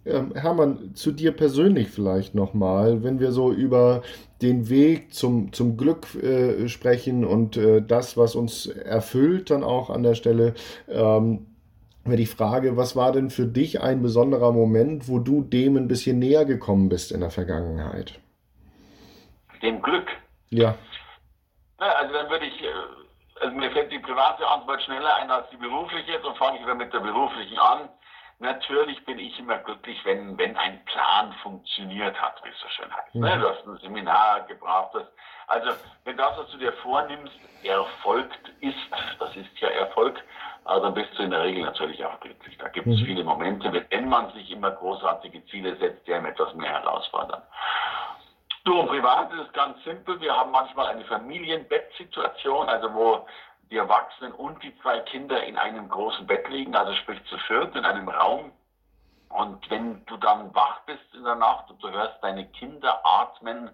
Ähm, 0.05 0.33
Hermann, 0.35 0.93
zu 0.93 1.11
dir 1.11 1.31
persönlich 1.31 1.89
vielleicht 1.89 2.35
nochmal, 2.35 3.03
wenn 3.03 3.19
wir 3.19 3.31
so 3.31 3.51
über 3.51 4.03
den 4.41 4.69
Weg 4.69 5.13
zum, 5.13 5.51
zum 5.51 5.77
Glück 5.77 6.13
äh, 6.15 6.67
sprechen 6.67 7.25
und 7.25 7.57
äh, 7.57 7.81
das, 7.81 8.15
was 8.15 8.35
uns 8.35 8.67
erfüllt, 8.67 9.49
dann 9.49 9.63
auch 9.63 9.89
an 9.89 10.03
der 10.03 10.15
Stelle. 10.15 10.53
Ähm, 10.87 11.47
wäre 12.03 12.17
die 12.17 12.27
Frage, 12.27 12.77
was 12.77 12.95
war 12.95 13.11
denn 13.11 13.31
für 13.31 13.47
dich 13.47 13.81
ein 13.81 14.03
besonderer 14.03 14.51
Moment, 14.51 15.07
wo 15.07 15.17
du 15.17 15.41
dem 15.41 15.75
ein 15.75 15.87
bisschen 15.87 16.19
näher 16.19 16.45
gekommen 16.45 16.87
bist 16.87 17.11
in 17.11 17.21
der 17.21 17.31
Vergangenheit? 17.31 18.19
Dem 19.63 19.81
Glück? 19.81 20.07
Ja. 20.51 20.75
Na, 21.79 21.87
also 21.93 22.13
dann 22.13 22.29
würde 22.29 22.45
ich, 22.45 22.61
äh, 22.61 23.04
also 23.45 23.57
mir 23.57 23.71
fällt 23.71 23.91
die 23.91 23.99
private 23.99 24.47
Antwort 24.47 24.81
schneller 24.81 25.15
ein 25.17 25.29
als 25.29 25.47
die 25.51 25.57
berufliche, 25.57 26.19
dann 26.19 26.35
fange 26.35 26.57
ich 26.57 26.63
wieder 26.63 26.73
mit 26.73 26.91
der 26.91 26.99
beruflichen 26.99 27.59
an. 27.59 27.89
Natürlich 28.39 29.05
bin 29.05 29.19
ich 29.19 29.37
immer 29.39 29.59
glücklich, 29.59 30.03
wenn, 30.03 30.37
wenn 30.37 30.57
ein 30.57 30.83
Plan 30.85 31.31
funktioniert 31.43 32.19
hat, 32.19 32.43
wie 32.43 32.49
es 32.49 32.59
so 32.59 32.67
schön 32.69 32.91
heißt. 32.93 33.15
Ne? 33.15 33.35
Mhm. 33.35 33.41
Du 33.41 33.49
hast 33.49 33.67
ein 33.67 33.77
Seminar 33.77 34.41
gebracht. 34.47 34.89
Das, 34.93 35.03
also, 35.47 35.69
wenn 36.03 36.17
das, 36.17 36.37
was 36.37 36.49
du 36.49 36.57
dir 36.57 36.73
vornimmst, 36.73 37.33
erfolgt 37.63 38.51
ist, 38.61 38.77
das 39.19 39.35
ist 39.35 39.57
ja 39.59 39.69
Erfolg, 39.69 40.19
aber 40.65 40.81
dann 40.81 40.95
bist 40.95 41.17
du 41.17 41.23
in 41.23 41.31
der 41.31 41.43
Regel 41.43 41.63
natürlich 41.63 42.03
auch 42.03 42.19
glücklich. 42.19 42.57
Da 42.57 42.67
gibt 42.69 42.87
es 42.87 42.99
mhm. 42.99 43.05
viele 43.05 43.23
Momente, 43.23 43.71
wenn 43.89 44.09
man 44.09 44.31
sich 44.33 44.51
immer 44.51 44.71
großartige 44.71 45.45
Ziele 45.45 45.75
setzt, 45.77 46.05
die 46.07 46.13
einem 46.13 46.25
etwas 46.25 46.53
mehr 46.55 46.71
herausfordern. 46.71 47.43
Und 48.67 48.87
privat 48.87 49.31
ist 49.33 49.47
es 49.47 49.53
ganz 49.53 49.83
simpel. 49.83 50.19
Wir 50.19 50.35
haben 50.35 50.51
manchmal 50.51 50.87
eine 50.87 51.05
Familienbettsituation, 51.05 52.67
also 52.67 52.93
wo 52.93 53.27
die 53.69 53.77
Erwachsenen 53.77 54.31
und 54.33 54.61
die 54.63 54.75
zwei 54.81 54.99
Kinder 55.01 55.43
in 55.43 55.57
einem 55.57 55.87
großen 55.87 56.25
Bett 56.25 56.47
liegen, 56.49 56.75
also 56.75 56.93
sprich 56.93 57.23
zu 57.25 57.37
viert 57.39 57.75
in 57.75 57.85
einem 57.85 58.09
Raum. 58.09 58.51
Und 59.29 59.69
wenn 59.69 60.05
du 60.05 60.17
dann 60.17 60.53
wach 60.55 60.81
bist 60.85 61.13
in 61.13 61.23
der 61.23 61.35
Nacht 61.35 61.69
und 61.69 61.81
du 61.83 61.89
hörst 61.89 62.23
deine 62.23 62.47
Kinder 62.51 63.01
atmen, 63.03 63.69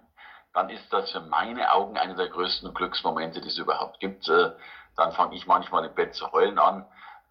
dann 0.54 0.68
ist 0.68 0.92
das 0.92 1.10
für 1.10 1.20
meine 1.20 1.72
Augen 1.72 1.96
einer 1.96 2.14
der 2.14 2.28
größten 2.28 2.74
Glücksmomente, 2.74 3.40
die 3.40 3.48
es 3.48 3.58
überhaupt 3.58 4.00
gibt. 4.00 4.28
Äh, 4.28 4.50
dann 4.96 5.12
fange 5.12 5.36
ich 5.36 5.46
manchmal 5.46 5.86
im 5.86 5.94
Bett 5.94 6.14
zu 6.14 6.30
heulen 6.32 6.58
an. 6.58 6.84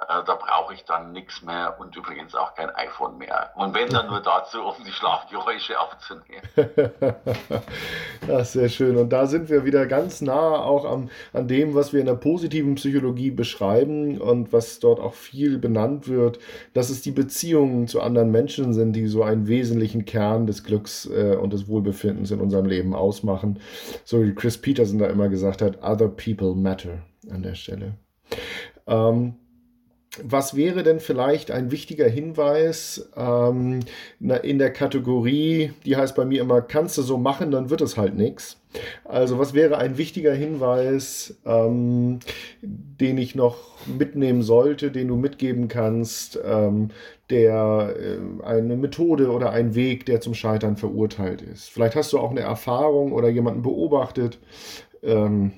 Äh, 0.07 0.23
da 0.25 0.35
brauche 0.35 0.73
ich 0.73 0.83
dann 0.85 1.11
nichts 1.11 1.43
mehr 1.43 1.75
und 1.79 1.95
übrigens 1.95 2.33
auch 2.33 2.55
kein 2.55 2.69
iPhone 2.71 3.17
mehr. 3.19 3.51
Und 3.55 3.75
wenn 3.75 3.87
dann 3.89 4.07
nur 4.07 4.19
dazu, 4.19 4.59
um 4.61 4.73
die 4.83 4.91
Schlafgeräusche 4.91 5.79
aufzunehmen. 5.79 6.41
ist 8.27 8.53
sehr 8.53 8.69
schön. 8.69 8.97
Und 8.97 9.09
da 9.09 9.27
sind 9.27 9.49
wir 9.49 9.63
wieder 9.63 9.85
ganz 9.85 10.21
nah 10.21 10.59
auch 10.59 10.85
am, 10.85 11.09
an 11.33 11.47
dem, 11.47 11.75
was 11.75 11.93
wir 11.93 11.99
in 11.99 12.07
der 12.07 12.15
positiven 12.15 12.75
Psychologie 12.75 13.29
beschreiben 13.29 14.19
und 14.19 14.51
was 14.51 14.79
dort 14.79 14.99
auch 14.99 15.13
viel 15.13 15.59
benannt 15.59 16.07
wird, 16.07 16.39
dass 16.73 16.89
es 16.89 17.01
die 17.01 17.11
Beziehungen 17.11 17.87
zu 17.87 18.01
anderen 18.01 18.31
Menschen 18.31 18.73
sind, 18.73 18.93
die 18.93 19.05
so 19.05 19.21
einen 19.21 19.47
wesentlichen 19.47 20.05
Kern 20.05 20.47
des 20.47 20.63
Glücks 20.63 21.05
äh, 21.05 21.35
und 21.35 21.53
des 21.53 21.67
Wohlbefindens 21.67 22.31
in 22.31 22.41
unserem 22.41 22.65
Leben 22.65 22.95
ausmachen. 22.95 23.59
So 24.03 24.23
wie 24.23 24.33
Chris 24.33 24.57
Peterson 24.57 24.97
da 24.97 25.07
immer 25.07 25.29
gesagt 25.29 25.61
hat, 25.61 25.83
other 25.83 26.07
people 26.07 26.55
matter 26.55 27.03
an 27.29 27.43
der 27.43 27.53
Stelle. 27.53 27.93
Ähm, 28.87 29.35
was 30.23 30.55
wäre 30.57 30.83
denn 30.83 30.99
vielleicht 30.99 31.51
ein 31.51 31.71
wichtiger 31.71 32.07
Hinweis 32.07 33.09
ähm, 33.15 33.79
in 34.19 34.59
der 34.59 34.73
Kategorie, 34.73 35.71
die 35.85 35.95
heißt 35.95 36.15
bei 36.15 36.25
mir 36.25 36.41
immer, 36.41 36.61
kannst 36.61 36.97
du 36.97 37.01
so 37.01 37.17
machen, 37.17 37.51
dann 37.51 37.69
wird 37.69 37.79
es 37.79 37.97
halt 37.97 38.15
nichts. 38.15 38.57
Also 39.05 39.39
was 39.39 39.53
wäre 39.53 39.77
ein 39.77 39.97
wichtiger 39.97 40.33
Hinweis, 40.33 41.39
ähm, 41.45 42.19
den 42.61 43.17
ich 43.17 43.35
noch 43.35 43.57
mitnehmen 43.87 44.41
sollte, 44.41 44.91
den 44.91 45.07
du 45.07 45.15
mitgeben 45.15 45.69
kannst, 45.69 46.37
ähm, 46.43 46.89
der 47.29 47.95
äh, 47.97 48.43
eine 48.43 48.75
Methode 48.75 49.31
oder 49.31 49.51
ein 49.51 49.75
Weg, 49.75 50.05
der 50.05 50.19
zum 50.19 50.33
Scheitern 50.33 50.75
verurteilt 50.75 51.41
ist. 51.41 51.69
Vielleicht 51.69 51.95
hast 51.95 52.11
du 52.11 52.19
auch 52.19 52.31
eine 52.31 52.41
Erfahrung 52.41 53.13
oder 53.13 53.29
jemanden 53.29 53.61
beobachtet. 53.61 54.39
Ähm, 55.03 55.53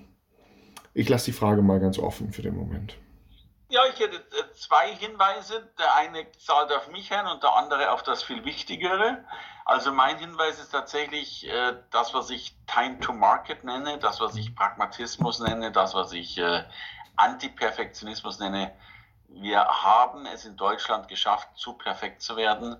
ich 0.94 1.10
lasse 1.10 1.26
die 1.26 1.32
Frage 1.32 1.63
mal 1.63 1.80
ganz 1.80 1.98
offen 1.98 2.32
für 2.32 2.44
den 2.44 2.56
Moment. 2.56 2.98
Ja, 3.74 3.82
ich 3.92 4.00
hätte 4.00 4.18
äh, 4.18 4.54
zwei 4.54 4.94
Hinweise. 4.94 5.68
Der 5.80 5.96
eine 5.96 6.32
zahlt 6.34 6.72
auf 6.72 6.90
mich 6.90 7.12
ein 7.12 7.26
und 7.26 7.42
der 7.42 7.54
andere 7.54 7.90
auf 7.90 8.04
das 8.04 8.22
viel 8.22 8.46
Wichtigere. 8.46 9.26
Also 9.66 9.92
mein 9.92 10.20
Hinweis 10.20 10.60
ist 10.60 10.70
tatsächlich 10.70 11.50
äh, 11.50 11.74
das, 11.90 12.14
was 12.14 12.30
ich 12.30 12.56
Time 12.68 13.00
to 13.00 13.14
Market 13.14 13.64
nenne, 13.64 13.98
das, 13.98 14.22
was 14.22 14.36
ich 14.36 14.56
Pragmatismus 14.56 15.40
nenne, 15.40 15.72
das, 15.72 15.96
was 15.96 16.14
ich 16.14 16.38
äh, 16.38 16.66
Antiperfektionismus 17.16 18.38
nenne. 18.38 18.72
Wir 19.28 19.66
haben 19.66 20.28
es 20.28 20.46
in 20.46 20.56
Deutschland 20.56 21.08
geschafft, 21.08 21.50
zu 21.56 21.74
perfekt 21.74 22.22
zu 22.22 22.36
werden, 22.36 22.78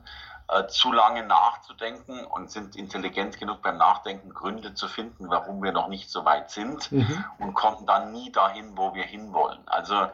äh, 0.48 0.68
zu 0.68 0.92
lange 0.92 1.24
nachzudenken 1.26 2.24
und 2.24 2.52
sind 2.52 2.76
intelligent 2.76 3.40
genug 3.40 3.64
beim 3.64 3.78
Nachdenken, 3.78 4.32
Gründe 4.32 4.76
zu 4.76 4.88
finden, 4.88 5.28
warum 5.32 5.64
wir 5.64 5.72
noch 5.72 5.88
nicht 5.88 6.12
so 6.12 6.24
weit 6.24 6.52
sind 6.52 6.92
mhm. 6.92 7.26
und 7.40 7.56
kommen 7.56 7.88
dann 7.88 8.12
nie 8.12 8.32
dahin, 8.32 8.78
wo 8.78 8.94
wir 8.94 9.06
hinwollen. 9.06 9.68
Also 9.68 10.10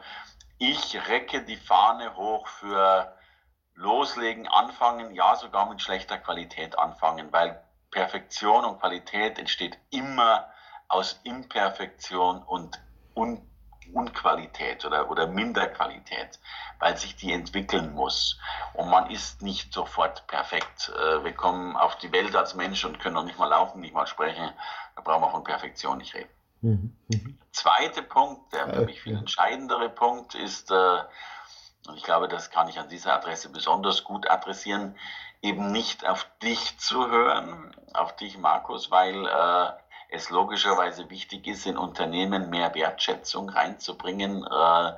ich 0.60 1.08
recke 1.08 1.42
die 1.42 1.56
Fahne 1.56 2.14
hoch 2.16 2.46
für 2.46 3.16
loslegen, 3.74 4.46
anfangen, 4.46 5.14
ja 5.14 5.34
sogar 5.34 5.66
mit 5.70 5.80
schlechter 5.80 6.18
Qualität 6.18 6.78
anfangen, 6.78 7.32
weil 7.32 7.64
Perfektion 7.90 8.66
und 8.66 8.78
Qualität 8.78 9.38
entsteht 9.38 9.78
immer 9.90 10.52
aus 10.86 11.18
Imperfektion 11.24 12.42
und 12.42 12.78
Un 13.16 13.46
Unqualität 13.92 14.84
oder, 14.84 15.10
oder 15.10 15.26
Minderqualität, 15.26 16.38
weil 16.78 16.96
sich 16.96 17.16
die 17.16 17.32
entwickeln 17.32 17.92
muss. 17.92 18.38
Und 18.74 18.88
man 18.88 19.10
ist 19.10 19.42
nicht 19.42 19.72
sofort 19.72 20.28
perfekt. 20.28 20.92
Äh, 20.96 21.24
wir 21.24 21.32
kommen 21.32 21.76
auf 21.76 21.96
die 21.96 22.12
Welt 22.12 22.36
als 22.36 22.54
Mensch 22.54 22.84
und 22.84 23.00
können 23.00 23.16
noch 23.16 23.24
nicht 23.24 23.40
mal 23.40 23.48
laufen, 23.48 23.80
nicht 23.80 23.94
mal 23.94 24.06
sprechen. 24.06 24.52
Da 24.94 25.02
brauchen 25.02 25.22
wir 25.22 25.30
von 25.30 25.42
Perfektion 25.42 25.98
nicht 25.98 26.14
reden. 26.14 26.30
Mhm. 26.62 26.96
Mhm. 27.08 27.38
Zweiter 27.52 28.02
Punkt, 28.02 28.52
der 28.52 28.68
für 28.68 28.84
mich 28.84 29.00
viel 29.02 29.16
entscheidendere 29.16 29.88
Punkt 29.88 30.34
ist, 30.34 30.70
äh, 30.70 30.98
und 31.86 31.96
ich 31.96 32.02
glaube, 32.02 32.28
das 32.28 32.50
kann 32.50 32.68
ich 32.68 32.78
an 32.78 32.88
dieser 32.88 33.14
Adresse 33.14 33.48
besonders 33.48 34.04
gut 34.04 34.30
adressieren, 34.30 34.96
eben 35.42 35.72
nicht 35.72 36.06
auf 36.06 36.26
dich 36.42 36.78
zu 36.78 37.08
hören, 37.08 37.74
auf 37.94 38.14
dich, 38.16 38.36
Markus, 38.38 38.90
weil 38.90 39.26
äh, 39.26 39.72
es 40.10 40.30
logischerweise 40.30 41.08
wichtig 41.08 41.46
ist, 41.46 41.66
in 41.66 41.78
Unternehmen 41.78 42.50
mehr 42.50 42.74
Wertschätzung 42.74 43.48
reinzubringen 43.48 44.44
äh, 44.44 44.92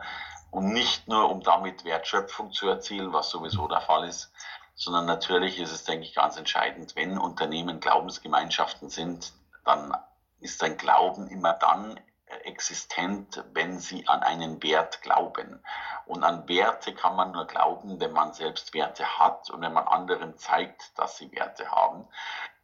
und 0.50 0.72
nicht 0.72 1.06
nur, 1.06 1.30
um 1.30 1.42
damit 1.42 1.84
Wertschöpfung 1.84 2.52
zu 2.52 2.68
erzielen, 2.68 3.12
was 3.12 3.30
sowieso 3.30 3.68
der 3.68 3.80
Fall 3.80 4.08
ist, 4.08 4.32
sondern 4.74 5.06
natürlich 5.06 5.60
ist 5.60 5.72
es, 5.72 5.84
denke 5.84 6.04
ich, 6.04 6.14
ganz 6.14 6.36
entscheidend, 6.36 6.96
wenn 6.96 7.18
Unternehmen 7.18 7.78
Glaubensgemeinschaften 7.78 8.90
sind, 8.90 9.32
dann 9.64 9.94
ist 10.42 10.62
ein 10.62 10.76
Glauben 10.76 11.28
immer 11.28 11.54
dann 11.54 11.98
existent, 12.44 13.44
wenn 13.52 13.78
sie 13.78 14.06
an 14.08 14.22
einen 14.22 14.62
Wert 14.62 15.02
glauben. 15.02 15.62
Und 16.06 16.24
an 16.24 16.48
Werte 16.48 16.94
kann 16.94 17.16
man 17.16 17.32
nur 17.32 17.46
glauben, 17.46 18.00
wenn 18.00 18.12
man 18.12 18.32
selbst 18.32 18.74
Werte 18.74 19.18
hat 19.18 19.50
und 19.50 19.60
wenn 19.60 19.72
man 19.72 19.86
anderen 19.86 20.36
zeigt, 20.38 20.98
dass 20.98 21.16
sie 21.16 21.30
Werte 21.32 21.70
haben. 21.70 22.06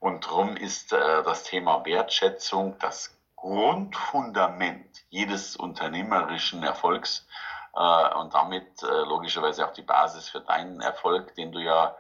Und 0.01 0.27
darum 0.27 0.57
ist 0.57 0.93
äh, 0.93 1.23
das 1.23 1.45
Thema 1.45 1.85
Wertschätzung 1.85 2.79
das 2.79 3.17
Grundfundament 3.37 5.05
jedes 5.11 5.57
unternehmerischen 5.57 6.63
Erfolgs 6.63 7.27
äh, 7.75 8.15
und 8.15 8.35
damit 8.35 8.83
äh, 8.83 8.87
logischerweise 8.87 9.67
auch 9.67 9.73
die 9.73 9.83
Basis 9.83 10.29
für 10.29 10.41
deinen 10.41 10.81
Erfolg, 10.81 11.35
den 11.35 11.53
du 11.53 11.61
ja 11.61 11.97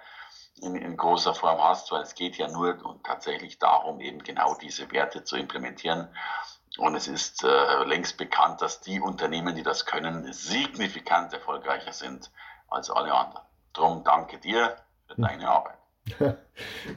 in, 0.62 0.76
in, 0.76 0.96
großer 0.96 1.34
Form 1.34 1.62
hast, 1.62 1.90
weil 1.92 2.02
es 2.02 2.14
geht 2.14 2.36
ja 2.36 2.48
nur 2.48 3.00
tatsächlich 3.02 3.58
darum, 3.58 4.00
eben 4.00 4.22
genau 4.22 4.54
diese 4.54 4.90
Werte 4.92 5.24
zu 5.24 5.36
implementieren. 5.36 6.08
Und 6.78 6.94
es 6.94 7.08
ist 7.08 7.44
äh, 7.44 7.84
längst 7.84 8.18
bekannt, 8.18 8.62
dass 8.62 8.80
die 8.80 9.00
Unternehmen, 9.00 9.54
die 9.54 9.62
das 9.62 9.86
können, 9.86 10.32
signifikant 10.32 11.32
erfolgreicher 11.32 11.92
sind 11.92 12.30
als 12.68 12.90
alle 12.90 13.12
anderen. 13.12 13.44
Drum 13.72 14.04
danke 14.04 14.38
dir 14.38 14.76
für 15.06 15.20
deine 15.20 15.48
Arbeit. 15.48 15.78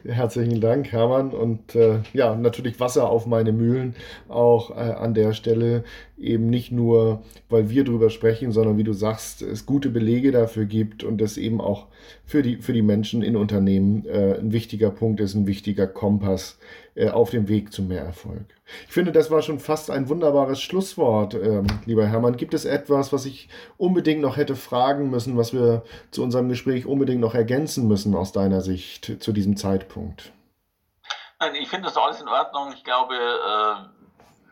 Herzlichen 0.05 0.61
Dank, 0.61 0.91
Hermann. 0.91 1.31
Und 1.31 1.75
äh, 1.75 1.99
ja, 2.13 2.35
natürlich 2.35 2.79
Wasser 2.79 3.09
auf 3.09 3.25
meine 3.25 3.51
Mühlen 3.51 3.95
auch 4.29 4.71
äh, 4.71 4.73
an 4.73 5.13
der 5.13 5.33
Stelle. 5.33 5.83
Eben 6.17 6.49
nicht 6.49 6.71
nur, 6.71 7.23
weil 7.49 7.69
wir 7.69 7.83
drüber 7.83 8.09
sprechen, 8.09 8.51
sondern 8.51 8.77
wie 8.77 8.83
du 8.83 8.93
sagst, 8.93 9.41
es 9.41 9.65
gute 9.65 9.89
Belege 9.89 10.31
dafür 10.31 10.65
gibt 10.65 11.03
und 11.03 11.19
das 11.19 11.37
eben 11.37 11.59
auch 11.59 11.87
für 12.25 12.43
die, 12.43 12.57
für 12.57 12.73
die 12.73 12.81
Menschen 12.81 13.23
in 13.23 13.35
Unternehmen 13.35 14.05
äh, 14.05 14.37
ein 14.39 14.51
wichtiger 14.51 14.91
Punkt 14.91 15.19
ist, 15.19 15.33
ein 15.33 15.47
wichtiger 15.47 15.87
Kompass 15.87 16.59
äh, 16.93 17.09
auf 17.09 17.29
dem 17.29 17.47
Weg 17.47 17.71
zu 17.71 17.83
mehr 17.83 18.03
Erfolg. 18.03 18.45
Ich 18.87 18.93
finde, 18.93 19.11
das 19.11 19.31
war 19.31 19.41
schon 19.41 19.59
fast 19.59 19.89
ein 19.89 20.09
wunderbares 20.09 20.61
Schlusswort, 20.61 21.33
ähm, 21.33 21.67
lieber 21.85 22.07
Hermann. 22.07 22.37
Gibt 22.37 22.53
es 22.53 22.65
etwas, 22.65 23.13
was 23.13 23.25
ich 23.25 23.49
unbedingt 23.77 24.21
noch 24.21 24.37
hätte 24.37 24.55
fragen 24.55 25.09
müssen, 25.09 25.37
was 25.37 25.53
wir 25.53 25.83
zu 26.11 26.23
unserem 26.23 26.49
Gespräch 26.49 26.85
unbedingt 26.85 27.21
noch 27.21 27.35
ergänzen 27.35 27.87
müssen 27.87 28.15
aus 28.15 28.31
deiner 28.31 28.61
Sicht 28.61 29.17
zu 29.19 29.31
diesem 29.31 29.50
Zeitpunkt? 29.57 30.31
Nein, 31.41 31.55
ich 31.55 31.69
finde 31.69 31.87
das 31.87 31.97
alles 31.97 32.21
in 32.21 32.27
Ordnung. 32.27 32.71
Ich 32.73 32.83
glaube, 32.83 33.15
äh, 33.15 34.01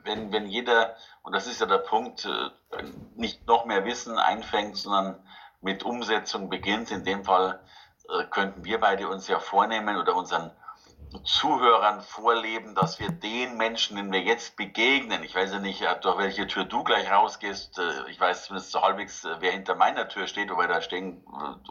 wenn, 0.04 0.32
wenn 0.32 0.48
jeder, 0.48 0.96
und 1.22 1.36
das 1.36 1.46
ist 1.46 1.62
ja 1.62 1.68
der 1.68 1.78
Punkt, 1.78 2.26
äh, 2.26 2.84
nicht 3.16 3.46
noch 3.46 3.66
mehr 3.66 3.86
Wissen 3.86 4.18
einfängt, 4.18 4.76
sondern 4.76 5.24
mit 5.62 5.84
Umsetzung 5.84 6.50
beginnt, 6.50 6.90
in 6.90 7.04
dem 7.04 7.24
Fall 7.24 7.60
äh, 8.10 8.24
könnten 8.32 8.64
wir 8.64 8.80
beide 8.80 9.08
uns 9.08 9.28
ja 9.28 9.38
vornehmen 9.38 9.98
oder 9.98 10.16
unseren 10.16 10.50
Zuhörern 11.24 12.02
vorleben, 12.02 12.74
dass 12.74 13.00
wir 13.00 13.10
den 13.10 13.58
Menschen, 13.58 13.96
denen 13.96 14.12
wir 14.12 14.22
jetzt 14.22 14.56
begegnen, 14.56 15.24
ich 15.24 15.36
weiß 15.36 15.52
ja 15.52 15.60
nicht, 15.60 15.84
durch 16.02 16.18
welche 16.18 16.48
Tür 16.48 16.66
du 16.66 16.84
gleich 16.84 17.12
rausgehst, 17.12 17.82
ich 18.10 18.20
weiß 18.20 18.46
zumindest 18.46 18.72
so 18.72 18.82
halbwegs, 18.84 19.28
wer 19.40 19.52
hinter 19.52 19.74
meiner 19.74 20.08
Tür 20.08 20.28
steht, 20.28 20.52
wobei 20.52 20.68
da 20.68 20.82
stehen 20.82 21.24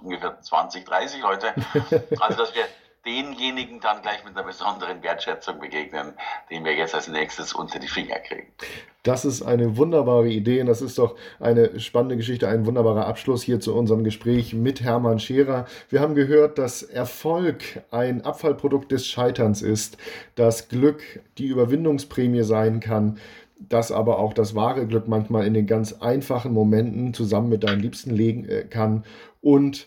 ungefähr 0.02 0.40
20, 0.40 0.84
30 0.84 1.22
Leute, 1.22 1.54
also 2.20 2.36
dass 2.36 2.52
wir 2.56 2.64
denjenigen 3.08 3.80
dann 3.80 4.02
gleich 4.02 4.22
mit 4.24 4.36
einer 4.36 4.46
besonderen 4.46 5.02
Wertschätzung 5.02 5.58
begegnen, 5.58 6.12
den 6.50 6.64
wir 6.64 6.74
jetzt 6.74 6.94
als 6.94 7.08
nächstes 7.08 7.54
unter 7.54 7.78
die 7.78 7.88
Finger 7.88 8.18
kriegen. 8.18 8.48
Das 9.02 9.24
ist 9.24 9.40
eine 9.42 9.78
wunderbare 9.78 10.28
Idee 10.28 10.60
und 10.60 10.66
das 10.66 10.82
ist 10.82 10.98
doch 10.98 11.16
eine 11.40 11.80
spannende 11.80 12.18
Geschichte, 12.18 12.48
ein 12.48 12.66
wunderbarer 12.66 13.06
Abschluss 13.06 13.42
hier 13.42 13.60
zu 13.60 13.74
unserem 13.74 14.04
Gespräch 14.04 14.52
mit 14.52 14.82
Hermann 14.82 15.18
Scherer. 15.18 15.66
Wir 15.88 16.00
haben 16.00 16.14
gehört, 16.14 16.58
dass 16.58 16.82
Erfolg 16.82 17.82
ein 17.90 18.22
Abfallprodukt 18.22 18.92
des 18.92 19.06
Scheiterns 19.06 19.62
ist, 19.62 19.96
dass 20.34 20.68
Glück 20.68 21.02
die 21.38 21.46
Überwindungsprämie 21.46 22.42
sein 22.42 22.80
kann, 22.80 23.18
dass 23.58 23.90
aber 23.90 24.18
auch 24.18 24.34
das 24.34 24.54
wahre 24.54 24.86
Glück 24.86 25.08
manchmal 25.08 25.46
in 25.46 25.54
den 25.54 25.66
ganz 25.66 25.94
einfachen 25.94 26.52
Momenten 26.52 27.14
zusammen 27.14 27.48
mit 27.48 27.64
deinen 27.64 27.80
Liebsten 27.80 28.10
legen 28.10 28.44
äh, 28.44 28.64
kann 28.64 29.04
und 29.40 29.86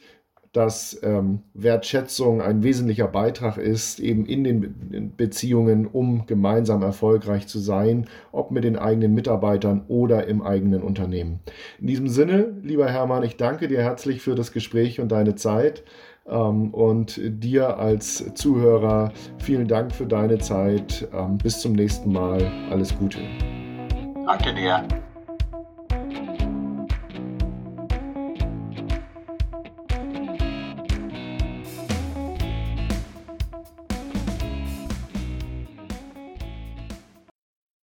dass 0.53 0.99
ähm, 1.03 1.39
Wertschätzung 1.53 2.41
ein 2.41 2.63
wesentlicher 2.63 3.07
Beitrag 3.07 3.57
ist, 3.57 3.99
eben 3.99 4.25
in 4.25 4.43
den 4.43 5.13
Beziehungen, 5.15 5.87
um 5.87 6.25
gemeinsam 6.25 6.81
erfolgreich 6.81 7.47
zu 7.47 7.59
sein, 7.59 8.07
ob 8.31 8.51
mit 8.51 8.63
den 8.63 8.77
eigenen 8.77 9.13
Mitarbeitern 9.13 9.85
oder 9.87 10.27
im 10.27 10.41
eigenen 10.41 10.81
Unternehmen. 10.81 11.39
In 11.79 11.87
diesem 11.87 12.07
Sinne, 12.09 12.53
lieber 12.63 12.89
Hermann, 12.89 13.23
ich 13.23 13.37
danke 13.37 13.67
dir 13.67 13.81
herzlich 13.81 14.21
für 14.21 14.35
das 14.35 14.51
Gespräch 14.51 14.99
und 14.99 15.11
deine 15.11 15.35
Zeit. 15.35 15.83
Ähm, 16.27 16.73
und 16.73 17.19
dir 17.23 17.77
als 17.77 18.33
Zuhörer 18.35 19.11
vielen 19.39 19.67
Dank 19.67 19.93
für 19.93 20.05
deine 20.05 20.37
Zeit. 20.37 21.07
Ähm, 21.13 21.37
bis 21.37 21.59
zum 21.59 21.73
nächsten 21.73 22.11
Mal. 22.11 22.51
Alles 22.69 22.95
Gute. 22.97 23.19
Danke 24.25 24.53
dir. 24.53 24.85